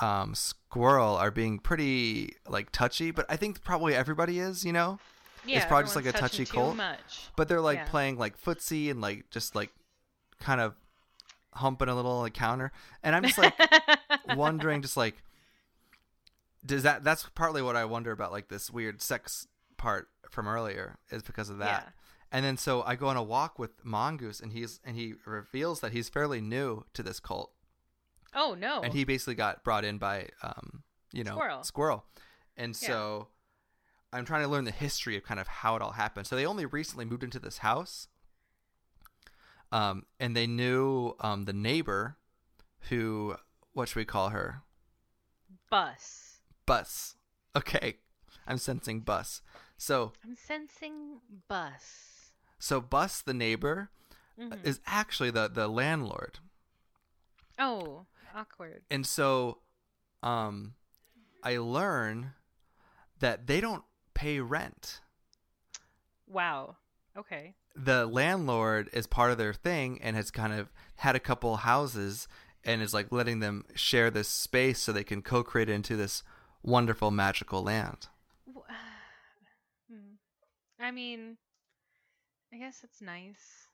um, 0.00 0.34
Squirrel 0.34 1.16
are 1.16 1.30
being 1.30 1.58
pretty 1.58 2.36
like 2.48 2.70
touchy, 2.72 3.10
but 3.10 3.26
I 3.28 3.36
think 3.36 3.62
probably 3.62 3.94
everybody 3.94 4.38
is, 4.38 4.64
you 4.64 4.72
know? 4.72 4.98
Yeah, 5.46 5.58
it's 5.58 5.66
probably 5.66 5.84
just 5.84 5.96
like 5.96 6.06
a 6.06 6.12
touchy 6.12 6.44
too 6.44 6.52
cult. 6.52 6.76
Much. 6.76 7.28
But 7.36 7.48
they're 7.48 7.60
like 7.60 7.78
Yeah. 7.78 7.88
playing 7.88 8.18
like 8.18 8.40
footsie 8.40 8.90
and 8.90 9.00
like 9.00 9.30
just 9.30 9.54
like 9.54 9.70
kind 10.40 10.60
of 10.60 10.74
humping 11.54 11.88
a 11.88 11.94
little 11.94 12.20
like 12.20 12.34
counter. 12.34 12.72
And 13.02 13.14
I'm 13.14 13.22
just 13.22 13.38
like 13.38 13.54
wondering 14.36 14.82
just 14.82 14.96
like 14.96 15.22
does 16.64 16.82
that 16.82 17.04
that's 17.04 17.28
partly 17.34 17.62
what 17.62 17.76
I 17.76 17.84
wonder 17.84 18.10
about 18.10 18.32
like 18.32 18.48
this 18.48 18.70
weird 18.70 19.00
sex 19.00 19.46
part 19.76 20.08
from 20.30 20.48
earlier 20.48 20.98
is 21.10 21.22
because 21.22 21.48
of 21.48 21.58
that. 21.58 21.84
Yeah. 21.86 21.90
And 22.32 22.44
then 22.44 22.56
so 22.56 22.82
I 22.82 22.96
go 22.96 23.06
on 23.06 23.16
a 23.16 23.22
walk 23.22 23.58
with 23.58 23.84
Mongoose 23.84 24.40
and 24.40 24.52
he's 24.52 24.80
and 24.84 24.96
he 24.96 25.14
reveals 25.24 25.80
that 25.80 25.92
he's 25.92 26.08
fairly 26.08 26.40
new 26.40 26.84
to 26.94 27.02
this 27.04 27.20
cult. 27.20 27.52
Oh 28.36 28.54
no. 28.54 28.82
And 28.82 28.92
he 28.92 29.04
basically 29.04 29.34
got 29.34 29.64
brought 29.64 29.84
in 29.84 29.98
by 29.98 30.28
um, 30.42 30.82
you 31.12 31.24
know, 31.24 31.32
Squirrel. 31.32 31.62
Squirrel. 31.64 32.04
And 32.56 32.76
Yeah. 32.82 32.88
so 32.88 33.28
I'm 34.12 34.24
trying 34.24 34.42
to 34.42 34.48
learn 34.48 34.64
the 34.64 34.70
history 34.70 35.16
of 35.16 35.24
kind 35.24 35.40
of 35.40 35.48
how 35.48 35.74
it 35.76 35.82
all 35.82 35.92
happened. 35.92 36.26
So 36.26 36.36
they 36.36 36.46
only 36.46 36.66
recently 36.66 37.04
moved 37.04 37.24
into 37.24 37.38
this 37.40 37.58
house. 37.58 38.08
Um, 39.72 40.04
and 40.20 40.36
they 40.36 40.46
knew 40.46 41.14
um 41.20 41.44
the 41.44 41.52
neighbor 41.52 42.16
who 42.88 43.36
what 43.72 43.88
should 43.88 43.96
we 43.96 44.04
call 44.04 44.28
her? 44.30 44.62
bus. 45.70 46.38
Bus. 46.66 47.16
Okay. 47.56 47.96
I'm 48.46 48.58
sensing 48.58 49.00
bus. 49.00 49.42
So 49.76 50.12
I'm 50.24 50.36
sensing 50.36 51.20
bus. 51.48 52.32
so 52.58 52.80
Bus 52.80 53.20
the 53.20 53.34
neighbor 53.34 53.90
Mhm. 54.38 54.64
is 54.64 54.80
actually 54.86 55.30
the 55.30 55.48
the 55.48 55.66
landlord. 55.68 56.38
Oh, 57.58 58.06
awkward. 58.36 58.82
And 58.90 59.06
so 59.06 59.58
um 60.22 60.74
I 61.42 61.58
learn 61.58 62.32
that 63.20 63.46
they 63.46 63.60
don't 63.60 63.84
pay 64.14 64.40
rent. 64.40 65.00
Wow. 66.26 66.76
Okay. 67.16 67.54
The 67.74 68.06
landlord 68.06 68.90
is 68.92 69.06
part 69.06 69.30
of 69.30 69.38
their 69.38 69.54
thing 69.54 70.00
and 70.02 70.16
has 70.16 70.30
kind 70.30 70.52
of 70.52 70.72
had 70.96 71.14
a 71.14 71.20
couple 71.20 71.56
houses 71.56 72.26
and 72.64 72.82
is 72.82 72.92
like 72.92 73.12
letting 73.12 73.40
them 73.40 73.64
share 73.74 74.10
this 74.10 74.28
space 74.28 74.80
so 74.80 74.92
they 74.92 75.04
can 75.04 75.22
co-create 75.22 75.68
into 75.68 75.96
this 75.96 76.22
wonderful 76.62 77.10
magical 77.10 77.62
land. 77.62 78.08
Hmm. 79.88 80.14
I 80.80 80.90
mean, 80.90 81.36
I 82.52 82.56
guess 82.56 82.80
it's 82.82 83.00
nice 83.00 83.68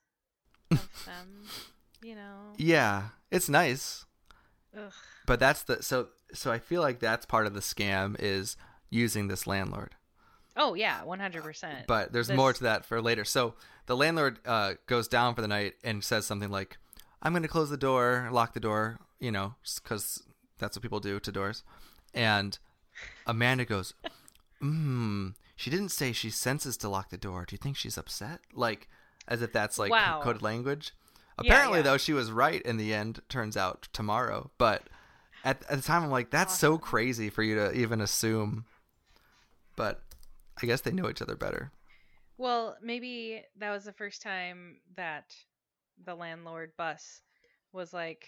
of 0.71 0.89
them, 1.07 1.45
you 2.03 2.15
know. 2.15 2.53
Yeah, 2.59 3.05
it's 3.31 3.49
nice. 3.49 4.05
Ugh. 4.77 4.93
But 5.27 5.39
that's 5.41 5.63
the 5.63 5.83
so 5.83 6.09
so 6.33 6.51
I 6.51 6.59
feel 6.59 6.81
like 6.83 6.99
that's 7.01 7.27
part 7.27 7.47
of 7.47 7.55
the 7.55 7.61
scam 7.61 8.17
is 8.19 8.57
using 8.91 9.29
this 9.29 9.47
landlord. 9.47 9.95
Oh 10.57 10.75
yeah, 10.75 11.03
one 11.05 11.21
hundred 11.21 11.43
percent. 11.45 11.87
But 11.87 12.13
there's 12.13 12.31
more 12.31 12.53
to 12.53 12.63
that 12.65 12.85
for 12.85 13.01
later. 13.01 13.25
So 13.25 13.55
the 13.87 13.97
landlord 13.97 14.39
uh, 14.47 14.75
goes 14.87 15.09
down 15.09 15.35
for 15.35 15.41
the 15.43 15.49
night 15.49 15.75
and 15.83 16.03
says 16.05 16.27
something 16.27 16.51
like, 16.51 16.77
"I'm 17.23 17.33
going 17.33 17.43
to 17.43 17.49
close 17.49 17.71
the 17.71 17.77
door, 17.77 18.29
lock 18.31 18.53
the 18.55 18.61
door," 18.61 18.99
you 19.19 19.31
know, 19.33 19.55
because 19.83 20.23
that's 20.59 20.77
what 20.77 20.83
people 20.83 21.01
do 21.01 21.19
to 21.21 21.33
doors. 21.33 21.63
And 22.15 22.59
Amanda 23.27 23.65
goes, 23.65 23.95
"Hmm, 24.61 25.29
she 25.57 25.71
didn't 25.71 25.89
say 25.91 26.13
she 26.13 26.31
senses 26.31 26.77
to 26.79 26.89
lock 26.89 27.11
the 27.11 27.17
door. 27.19 27.45
Do 27.47 27.55
you 27.55 27.59
think 27.59 27.77
she's 27.77 27.97
upset?" 27.99 28.41
Like 28.53 28.89
as 29.29 29.41
if 29.41 29.53
that's 29.53 29.79
like 29.79 29.91
Wow. 29.91 30.21
coded 30.23 30.43
language. 30.43 30.93
Yeah, 31.43 31.53
Apparently, 31.53 31.79
yeah. 31.81 31.83
though, 31.85 31.97
she 31.99 32.13
was 32.13 32.31
right 32.31 32.61
in 32.63 32.77
the 32.77 32.93
end. 32.95 33.21
Turns 33.29 33.57
out 33.57 33.89
tomorrow, 33.93 34.51
but 34.59 34.89
at, 35.45 35.63
at 35.69 35.77
the 35.77 35.83
time, 35.83 36.03
I'm 36.05 36.11
like, 36.11 36.31
that's 36.31 36.57
so 36.59 36.79
crazy 36.79 37.31
for 37.31 37.43
you 37.43 37.55
to 37.57 37.73
even 37.73 38.01
assume. 38.01 38.65
But 39.77 40.03
I 40.63 40.67
guess 40.67 40.83
they 40.83 40.93
know 40.93 41.09
each 41.09 41.23
other 41.23 41.35
better. 41.37 41.73
Well, 42.39 42.77
maybe 42.83 43.43
that 43.59 43.71
was 43.71 43.85
the 43.85 43.93
first 43.93 44.23
time 44.23 44.79
that 44.97 45.35
the 46.05 46.15
landlord 46.15 46.73
bus 46.77 47.21
was 47.73 47.93
like, 47.93 48.27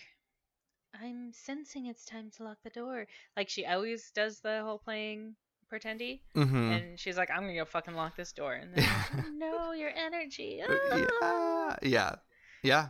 "I'm 1.00 1.32
sensing 1.32 1.86
it's 1.86 2.04
time 2.04 2.30
to 2.36 2.44
lock 2.44 2.58
the 2.62 2.70
door." 2.70 3.06
Like 3.36 3.48
she 3.48 3.66
always 3.66 4.10
does 4.14 4.40
the 4.40 4.62
whole 4.62 4.78
playing 4.78 5.34
pretendy, 5.72 6.20
Mm-hmm. 6.36 6.72
and 6.72 7.00
she's 7.00 7.16
like, 7.16 7.30
"I'm 7.30 7.40
gonna 7.42 7.54
go 7.56 7.64
fucking 7.64 7.94
lock 7.94 8.16
this 8.16 8.32
door." 8.32 8.54
And 8.54 8.74
then, 8.74 8.84
like, 9.14 9.24
no, 9.34 9.72
your 9.72 9.90
energy. 9.90 10.60
yeah, 10.66 11.06
ah." 11.22 11.76
yeah, 11.82 12.14
yeah. 12.62 12.88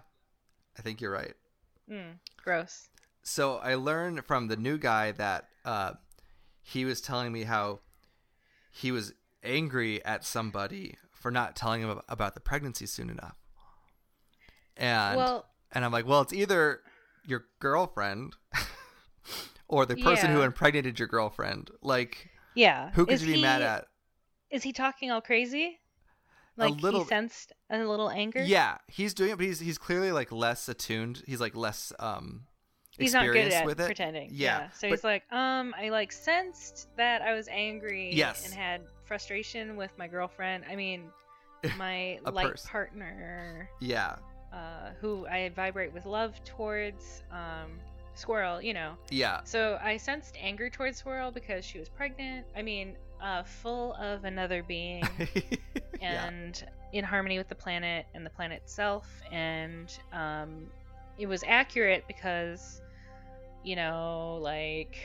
I 0.78 0.82
think 0.82 1.00
you're 1.00 1.12
right. 1.12 1.34
Mm, 1.90 2.18
gross. 2.42 2.88
So 3.22 3.56
I 3.56 3.74
learned 3.74 4.24
from 4.24 4.48
the 4.48 4.56
new 4.56 4.78
guy 4.78 5.12
that 5.12 5.48
uh, 5.64 5.92
he 6.62 6.84
was 6.84 7.00
telling 7.00 7.32
me 7.32 7.44
how 7.44 7.80
he 8.70 8.90
was 8.90 9.12
angry 9.42 10.04
at 10.04 10.24
somebody 10.24 10.96
for 11.12 11.30
not 11.30 11.56
telling 11.56 11.82
him 11.82 12.00
about 12.08 12.34
the 12.34 12.40
pregnancy 12.40 12.86
soon 12.86 13.10
enough. 13.10 13.36
And 14.76 15.16
well, 15.16 15.46
and 15.72 15.84
I'm 15.84 15.92
like, 15.92 16.06
well, 16.06 16.20
it's 16.20 16.32
either 16.32 16.80
your 17.24 17.44
girlfriend 17.60 18.34
or 19.68 19.86
the 19.86 19.96
person 19.96 20.30
who 20.30 20.42
impregnated 20.42 20.98
your 20.98 21.08
girlfriend. 21.08 21.70
Like, 21.82 22.30
yeah. 22.54 22.90
who 22.92 23.06
could 23.06 23.14
Is 23.14 23.26
you 23.26 23.34
be 23.34 23.42
mad 23.42 23.62
at? 23.62 23.86
Is 24.50 24.62
he 24.62 24.72
talking 24.72 25.10
all 25.10 25.20
crazy? 25.20 25.78
A 26.58 26.68
Like 26.68 26.80
little- 26.80 27.02
he 27.02 27.08
sensed 27.08 27.52
a 27.70 27.78
little 27.78 28.10
anger. 28.10 28.42
Yeah, 28.44 28.78
he's 28.86 29.12
doing 29.14 29.30
it, 29.30 29.36
but 29.38 29.46
he's 29.46 29.58
he's 29.60 29.78
clearly 29.78 30.12
like 30.12 30.30
less 30.30 30.68
attuned. 30.68 31.22
He's 31.26 31.40
like 31.40 31.56
less 31.56 31.92
um 31.98 32.46
he's 32.96 33.12
not 33.12 33.26
good 33.26 33.52
at 33.52 33.66
with 33.66 33.80
it. 33.80 33.86
pretending. 33.86 34.30
Yeah, 34.32 34.70
So 34.70 34.88
but- 34.88 34.90
he's 34.90 35.04
like, 35.04 35.24
um, 35.32 35.74
I 35.76 35.88
like 35.88 36.12
sensed 36.12 36.88
that 36.96 37.22
I 37.22 37.32
was 37.34 37.48
angry. 37.48 38.12
Yes. 38.14 38.44
And 38.44 38.54
had 38.54 38.82
frustration 39.04 39.76
with 39.76 39.90
my 39.98 40.06
girlfriend. 40.06 40.64
I 40.70 40.76
mean, 40.76 41.10
my 41.76 42.20
A 42.24 42.30
light 42.30 42.50
person. 42.52 42.70
partner, 42.70 43.68
Yeah, 43.80 44.16
uh, 44.52 44.90
who 45.00 45.26
I 45.26 45.48
vibrate 45.56 45.92
with 45.92 46.06
love 46.06 46.42
towards, 46.44 47.22
um, 47.32 47.80
Squirrel. 48.14 48.62
You 48.62 48.74
know. 48.74 48.96
yeah, 49.10 49.40
So 49.42 49.76
I 49.82 49.96
sensed 49.96 50.36
anger 50.40 50.70
towards 50.70 50.98
Squirrel 50.98 51.32
because 51.32 51.64
she 51.64 51.80
was 51.80 51.88
pregnant. 51.88 52.46
I 52.56 52.62
mean, 52.62 52.96
uh, 53.20 53.42
full 53.42 53.94
of 53.94 54.24
another 54.24 54.62
being. 54.62 55.02
yeah. 56.00 56.26
and 56.26 56.64
in 56.92 57.04
harmony 57.04 57.38
with 57.38 57.48
the 57.48 57.54
planet 57.54 58.06
and 58.14 58.24
the 58.24 58.30
planet 58.30 58.62
itself 58.62 59.08
and 59.32 59.98
um, 60.12 60.66
it 61.18 61.26
was 61.26 61.42
accurate 61.46 62.04
because 62.06 62.80
you 63.62 63.76
know 63.76 64.38
like 64.40 64.96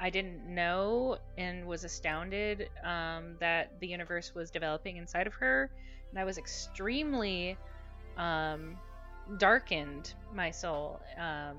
i 0.00 0.10
didn't 0.10 0.44
know 0.46 1.16
and 1.38 1.66
was 1.66 1.84
astounded 1.84 2.68
um, 2.84 3.36
that 3.40 3.72
the 3.80 3.86
universe 3.86 4.34
was 4.34 4.50
developing 4.50 4.96
inside 4.96 5.26
of 5.26 5.34
her 5.34 5.70
and 6.10 6.18
i 6.18 6.24
was 6.24 6.38
extremely 6.38 7.56
um, 8.16 8.76
darkened 9.38 10.14
my 10.34 10.50
soul 10.50 11.00
um, 11.18 11.56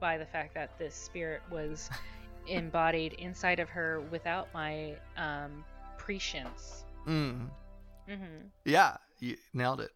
by 0.00 0.16
the 0.16 0.26
fact 0.26 0.54
that 0.54 0.78
this 0.78 0.94
spirit 0.94 1.42
was 1.50 1.90
embodied 2.46 3.14
inside 3.14 3.58
of 3.58 3.68
her 3.68 4.02
without 4.10 4.52
my 4.54 4.94
um, 5.16 5.64
prescience 5.96 6.84
Mm. 7.06 7.48
Hmm 8.06 8.48
Yeah, 8.64 8.96
you 9.20 9.36
nailed 9.52 9.80
it. 9.80 9.90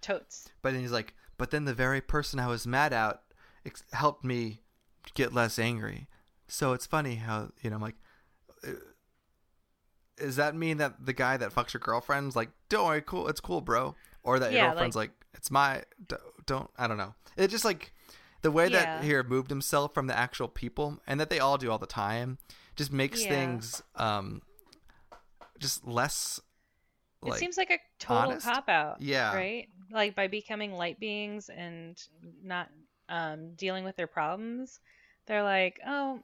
Totes. 0.00 0.48
But 0.62 0.72
then 0.72 0.80
he's 0.82 0.92
like, 0.92 1.14
but 1.38 1.50
then 1.50 1.64
the 1.64 1.74
very 1.74 2.00
person 2.00 2.38
I 2.40 2.46
was 2.48 2.66
mad 2.66 2.92
at 2.92 3.22
ex- 3.64 3.84
helped 3.92 4.24
me 4.24 4.60
get 5.14 5.32
less 5.32 5.58
angry. 5.58 6.08
So 6.48 6.72
it's 6.72 6.86
funny 6.86 7.16
how 7.16 7.50
you 7.62 7.70
know, 7.70 7.76
I'm 7.76 7.82
like, 7.82 7.96
uh, 8.66 8.72
does 10.16 10.36
that 10.36 10.54
mean 10.54 10.76
that 10.78 11.04
the 11.06 11.12
guy 11.12 11.36
that 11.36 11.52
fucks 11.52 11.72
your 11.72 11.80
girlfriend's 11.80 12.36
like, 12.36 12.50
don't 12.68 12.86
worry, 12.86 13.02
cool, 13.02 13.28
it's 13.28 13.40
cool, 13.40 13.60
bro, 13.60 13.94
or 14.22 14.38
that 14.38 14.52
your 14.52 14.60
Yeah, 14.60 14.68
girlfriend's 14.70 14.96
like, 14.96 15.10
it's 15.34 15.50
my, 15.50 15.82
don't, 16.46 16.70
I 16.76 16.86
don't 16.86 16.98
know. 16.98 17.14
It 17.36 17.48
just 17.48 17.64
like 17.64 17.92
the 18.42 18.50
way 18.50 18.68
that 18.68 18.88
Yeah. 18.88 19.02
he 19.02 19.14
removed 19.14 19.50
himself 19.50 19.94
from 19.94 20.06
the 20.06 20.16
actual 20.16 20.48
people, 20.48 21.00
and 21.06 21.18
that 21.20 21.30
they 21.30 21.38
all 21.38 21.58
do 21.58 21.70
all 21.70 21.78
the 21.78 21.86
time, 21.86 22.38
just 22.76 22.92
makes 22.92 23.22
Yeah. 23.22 23.28
things 23.28 23.82
um, 23.96 24.42
just 25.58 25.86
less. 25.86 26.40
It 27.24 27.34
seems 27.34 27.56
like 27.56 27.70
a 27.70 27.78
total 27.98 28.36
cop 28.38 28.68
out. 28.68 29.00
Yeah. 29.00 29.34
Right? 29.34 29.68
Like 29.90 30.14
by 30.14 30.26
becoming 30.26 30.72
light 30.72 30.98
beings 30.98 31.48
and 31.48 32.00
not 32.42 32.68
um, 33.08 33.54
dealing 33.54 33.84
with 33.84 33.96
their 33.96 34.06
problems, 34.06 34.80
they're 35.26 35.42
like, 35.42 35.80
oh, 35.86 36.20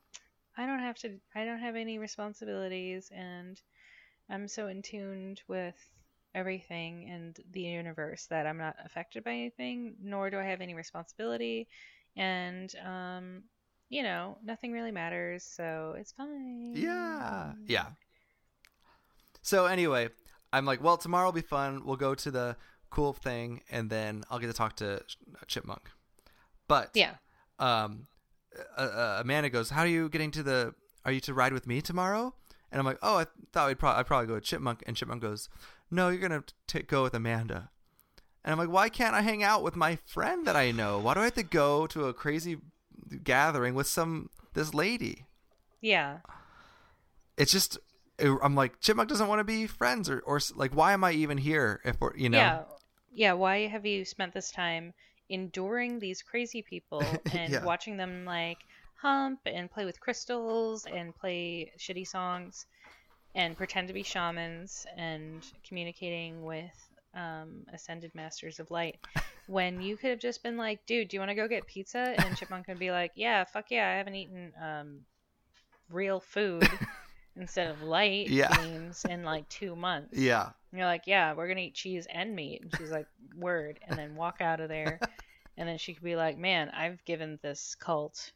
I 0.56 0.66
don't 0.66 0.80
have 0.80 0.96
to, 0.98 1.12
I 1.34 1.44
don't 1.44 1.60
have 1.60 1.76
any 1.76 1.98
responsibilities 1.98 3.10
and 3.14 3.60
I'm 4.30 4.48
so 4.48 4.66
in 4.66 4.82
tuned 4.82 5.42
with 5.48 5.76
everything 6.34 7.08
and 7.10 7.38
the 7.52 7.62
universe 7.62 8.26
that 8.26 8.46
I'm 8.46 8.58
not 8.58 8.76
affected 8.84 9.24
by 9.24 9.30
anything, 9.30 9.94
nor 10.02 10.30
do 10.30 10.38
I 10.38 10.44
have 10.44 10.60
any 10.60 10.74
responsibility. 10.74 11.68
And, 12.16 12.74
um, 12.84 13.42
you 13.88 14.02
know, 14.02 14.36
nothing 14.44 14.72
really 14.72 14.90
matters, 14.90 15.44
so 15.44 15.94
it's 15.96 16.12
fine. 16.12 16.72
Yeah. 16.74 17.52
Yeah. 17.66 17.86
So 19.42 19.66
anyway, 19.66 20.10
I'm 20.52 20.64
like, 20.64 20.82
well, 20.82 20.96
tomorrow 20.96 21.26
will 21.26 21.32
be 21.32 21.40
fun. 21.42 21.84
We'll 21.84 21.96
go 21.96 22.14
to 22.14 22.30
the 22.30 22.56
cool 22.90 23.12
thing, 23.12 23.62
and 23.70 23.90
then 23.90 24.24
I'll 24.30 24.38
get 24.38 24.46
to 24.46 24.52
talk 24.52 24.76
to 24.76 25.02
Chipmunk. 25.46 25.90
But 26.68 26.90
Yeah. 26.94 27.14
um, 27.58 28.06
uh, 28.76 28.80
uh, 28.80 29.18
Amanda 29.20 29.50
goes, 29.50 29.70
"How 29.70 29.82
are 29.82 29.86
you 29.86 30.08
getting 30.08 30.30
to 30.32 30.42
the? 30.42 30.74
Are 31.04 31.12
you 31.12 31.20
to 31.20 31.34
ride 31.34 31.52
with 31.52 31.66
me 31.66 31.80
tomorrow?" 31.82 32.34
And 32.72 32.78
I'm 32.78 32.86
like, 32.86 32.98
"Oh, 33.02 33.18
I 33.18 33.26
thought 33.52 33.68
we'd 33.68 33.78
probably 33.78 34.00
I'd 34.00 34.06
probably 34.06 34.26
go 34.26 34.34
with 34.34 34.44
Chipmunk." 34.44 34.82
And 34.86 34.96
Chipmunk 34.96 35.20
goes, 35.22 35.48
"No, 35.90 36.08
you're 36.08 36.20
gonna 36.20 36.44
t- 36.66 36.82
go 36.82 37.02
with 37.02 37.14
Amanda." 37.14 37.70
And 38.44 38.52
I'm 38.52 38.58
like, 38.58 38.70
"Why 38.70 38.88
can't 38.88 39.14
I 39.14 39.20
hang 39.20 39.42
out 39.42 39.62
with 39.62 39.76
my 39.76 39.96
friend 40.06 40.46
that 40.46 40.56
I 40.56 40.70
know? 40.70 40.98
Why 40.98 41.14
do 41.14 41.20
I 41.20 41.24
have 41.24 41.34
to 41.34 41.42
go 41.42 41.86
to 41.88 42.06
a 42.06 42.14
crazy 42.14 42.58
gathering 43.22 43.74
with 43.74 43.86
some 43.86 44.30
this 44.54 44.72
lady?" 44.74 45.26
Yeah. 45.80 46.20
it's 47.36 47.52
just 47.52 47.78
I'm 48.20 48.54
like 48.54 48.80
Chipmunk 48.80 49.08
doesn't 49.08 49.28
want 49.28 49.40
to 49.40 49.44
be 49.44 49.66
friends 49.66 50.10
or 50.10 50.20
or 50.20 50.40
like 50.54 50.74
why 50.74 50.92
am 50.92 51.04
I 51.04 51.12
even 51.12 51.38
here 51.38 51.80
if 51.84 52.00
we're 52.00 52.16
you 52.16 52.28
know 52.28 52.38
Yeah. 52.38 52.64
Yeah, 53.14 53.32
why 53.32 53.66
have 53.66 53.86
you 53.86 54.04
spent 54.04 54.34
this 54.34 54.50
time 54.52 54.92
enduring 55.28 55.98
these 55.98 56.22
crazy 56.22 56.62
people 56.62 57.22
and 57.30 57.52
Yeah. 57.52 57.64
watching 57.64 57.96
them 57.96 58.24
like 58.24 58.58
hump 59.00 59.40
and 59.46 59.70
play 59.70 59.84
with 59.84 60.00
crystals 60.00 60.86
and 60.86 61.14
play 61.14 61.72
shitty 61.78 62.06
songs 62.06 62.66
and 63.34 63.56
pretend 63.56 63.88
to 63.88 63.94
be 63.94 64.02
shamans 64.02 64.86
and 64.96 65.44
communicating 65.66 66.44
with 66.44 66.90
um, 67.14 67.64
ascended 67.72 68.14
masters 68.14 68.60
of 68.60 68.70
light 68.70 68.98
when 69.46 69.80
you 69.80 69.96
could 69.96 70.10
have 70.10 70.18
just 70.18 70.42
been 70.42 70.56
like, 70.56 70.84
dude, 70.86 71.08
do 71.08 71.16
you 71.16 71.20
want 71.20 71.30
to 71.30 71.34
go 71.34 71.48
get 71.48 71.66
pizza? 71.66 71.98
And 71.98 72.36
Chipmunk 72.36 72.68
would 72.68 72.78
be 72.78 72.90
like, 72.90 73.12
yeah, 73.14 73.44
fuck 73.44 73.66
yeah, 73.70 73.88
I 73.88 73.96
haven't 73.98 74.14
eaten 74.16 74.52
um, 74.62 75.00
real 75.90 76.20
food 76.20 76.68
instead 77.38 77.68
of 77.70 77.82
light 77.82 78.28
Yeah. 78.28 78.54
beams 78.62 79.04
in 79.08 79.22
like 79.24 79.48
two 79.48 79.74
months. 79.76 80.18
yeah 80.18 80.50
And 80.70 80.78
you're 80.78 80.86
like, 80.86 81.04
yeah, 81.06 81.32
we're 81.34 81.48
gonna 81.48 81.60
eat 81.60 81.74
cheese 81.74 82.06
and 82.12 82.34
meat. 82.36 82.62
And 82.62 82.74
she's 82.76 82.90
like, 82.90 83.06
word, 83.36 83.78
and 83.86 83.98
then 83.98 84.14
walk 84.16 84.40
out 84.40 84.60
of 84.60 84.68
there. 84.68 85.00
And 85.60 85.68
then 85.68 85.76
she 85.76 85.92
could 85.92 86.04
be 86.04 86.14
like, 86.14 86.38
man, 86.38 86.70
I've 86.70 87.04
given 87.04 87.40
this 87.42 87.74
cult 87.74 88.30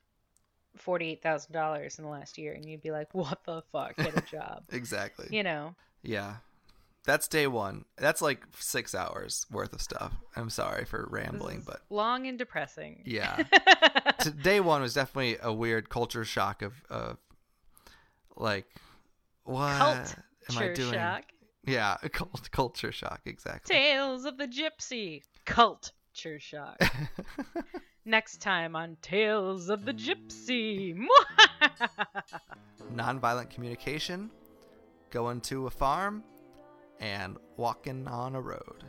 forty-eight 0.76 1.22
thousand 1.22 1.52
dollars 1.52 1.98
in 2.00 2.04
the 2.04 2.10
last 2.10 2.36
year, 2.36 2.52
and 2.52 2.64
you'd 2.68 2.82
be 2.82 2.90
like, 2.90 3.14
what 3.14 3.44
the 3.44 3.62
fuck? 3.70 3.94
Get 3.96 4.16
a 4.16 4.20
job, 4.30 4.64
exactly 4.72 5.28
you 5.30 5.44
know? 5.44 5.76
yeah 6.02 6.38
that's 7.04 7.28
day 7.28 7.46
one 7.46 7.84
that's 7.96 8.20
like 8.20 8.44
six 8.58 8.92
hours 8.92 9.46
worth 9.52 9.72
of 9.72 9.80
stuff 9.80 10.12
I'm 10.34 10.50
sorry 10.50 10.84
for 10.84 11.06
rambling 11.10 11.62
but 11.64 11.82
long 11.90 12.26
and 12.26 12.36
depressing. 12.36 13.02
yeah 13.04 13.44
day 14.42 14.58
one 14.58 14.82
was 14.82 14.94
definitely 14.94 15.36
a 15.40 15.52
weird 15.52 15.88
culture 15.90 16.24
shock 16.24 16.60
of 16.62 16.72
of 16.90 17.18
like 18.36 18.66
what 19.44 19.76
Cult 19.78 19.96
am 19.96 20.04
I 20.50 20.52
Culture 20.54 20.74
doing 20.74 20.92
shock. 20.94 21.22
yeah 21.64 21.96
cult 22.12 22.50
culture 22.50 22.92
shock 22.92 23.20
exactly 23.26 23.74
Tales 23.74 24.24
of 24.24 24.38
the 24.38 24.46
Gypsy. 24.48 25.22
Culture 25.44 26.38
shock. 26.38 26.80
Next 28.04 28.40
time 28.40 28.74
on 28.76 28.96
Tales 29.02 29.68
of 29.68 29.84
the 29.84 29.92
Gypsy. 29.94 30.96
nonviolent 32.94 33.50
communication, 33.50 34.30
going 35.10 35.40
to 35.42 35.66
a 35.66 35.70
farm, 35.70 36.22
and 37.00 37.36
walking 37.56 38.06
on 38.08 38.34
a 38.34 38.40
road. 38.40 38.84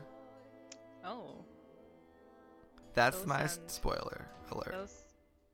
oh, 1.05 1.43
That's 2.93 3.17
Those 3.19 3.27
my 3.27 3.45
sound- 3.47 3.71
spoiler 3.71 4.27
alert. 4.51 4.71
those. 4.71 5.03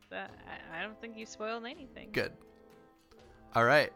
That, 0.09 0.31
I, 0.73 0.79
I 0.79 0.81
don't 0.81 0.99
think 0.99 1.17
you 1.17 1.25
spoiled 1.25 1.65
anything. 1.65 2.09
Good. 2.11 2.31
All 3.55 3.63
right. 3.65 3.91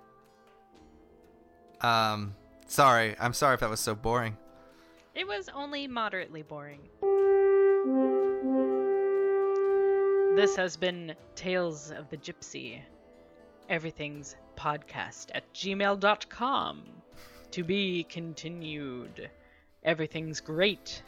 Um, 1.84 2.36
sorry. 2.68 3.16
I'm 3.20 3.34
sorry 3.34 3.54
if 3.56 3.60
that 3.60 3.70
was 3.70 3.80
so 3.80 3.94
boring. 3.94 4.38
It 5.14 5.28
was 5.28 5.50
only 5.54 5.88
moderately 5.88 6.42
boring. 6.42 6.80
This 10.36 10.56
has 10.56 10.76
been 10.76 11.14
Tales 11.36 11.92
of 11.92 12.10
the 12.10 12.18
Gypsy. 12.18 12.82
Everything's 13.70 14.36
podcast 14.56 15.28
at 15.36 15.52
gmail.com. 15.54 16.84
To 17.52 17.64
be 17.64 18.04
continued. 18.06 19.30
Everything's 19.84 20.40
great. 20.40 21.04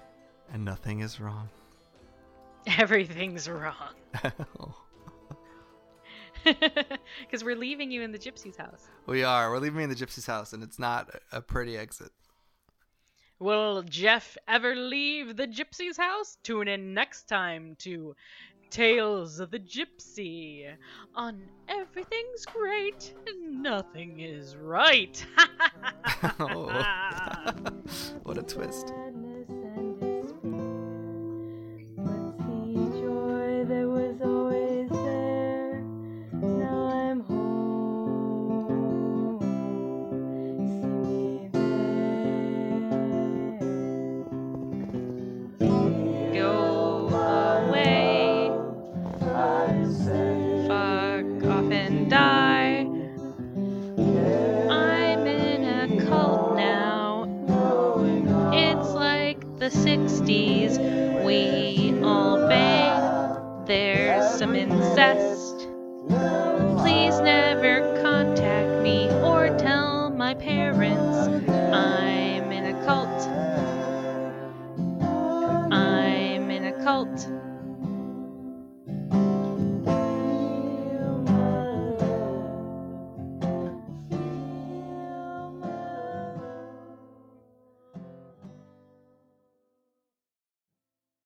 And 0.53 0.63
nothing 0.63 0.99
is 0.99 1.19
wrong. 1.19 1.49
Everything's 2.77 3.49
wrong. 3.49 3.95
Because 7.21 7.43
we're 7.43 7.55
leaving 7.55 7.91
you 7.91 8.01
in 8.01 8.11
the 8.11 8.19
gypsy's 8.19 8.57
house. 8.57 8.87
we 9.05 9.23
are. 9.23 9.49
We're 9.51 9.59
leaving 9.59 9.77
me 9.77 9.83
in 9.83 9.89
the 9.89 9.95
gypsy's 9.95 10.25
house, 10.25 10.53
and 10.53 10.63
it's 10.63 10.79
not 10.79 11.09
a 11.31 11.41
pretty 11.41 11.77
exit. 11.77 12.11
Will 13.39 13.81
Jeff 13.83 14.37
ever 14.47 14.75
leave 14.75 15.35
the 15.35 15.47
gypsy's 15.47 15.97
house? 15.97 16.37
Tune 16.43 16.67
in 16.67 16.93
next 16.93 17.27
time 17.27 17.75
to 17.79 18.15
Tales 18.69 19.39
of 19.39 19.51
the 19.51 19.59
Gypsy 19.59 20.65
on 21.15 21.41
Everything's 21.67 22.45
Great 22.45 23.13
and 23.27 23.61
Nothing 23.61 24.19
is 24.19 24.55
Right. 24.55 25.25
oh. 26.39 26.85
what 28.23 28.37
a 28.37 28.43
twist. 28.43 28.91
60s. 59.83 60.79
We 61.23 61.99
all 62.03 62.47
bang. 62.47 63.65
There's 63.65 64.37
some 64.37 64.55
incest. 64.55 65.44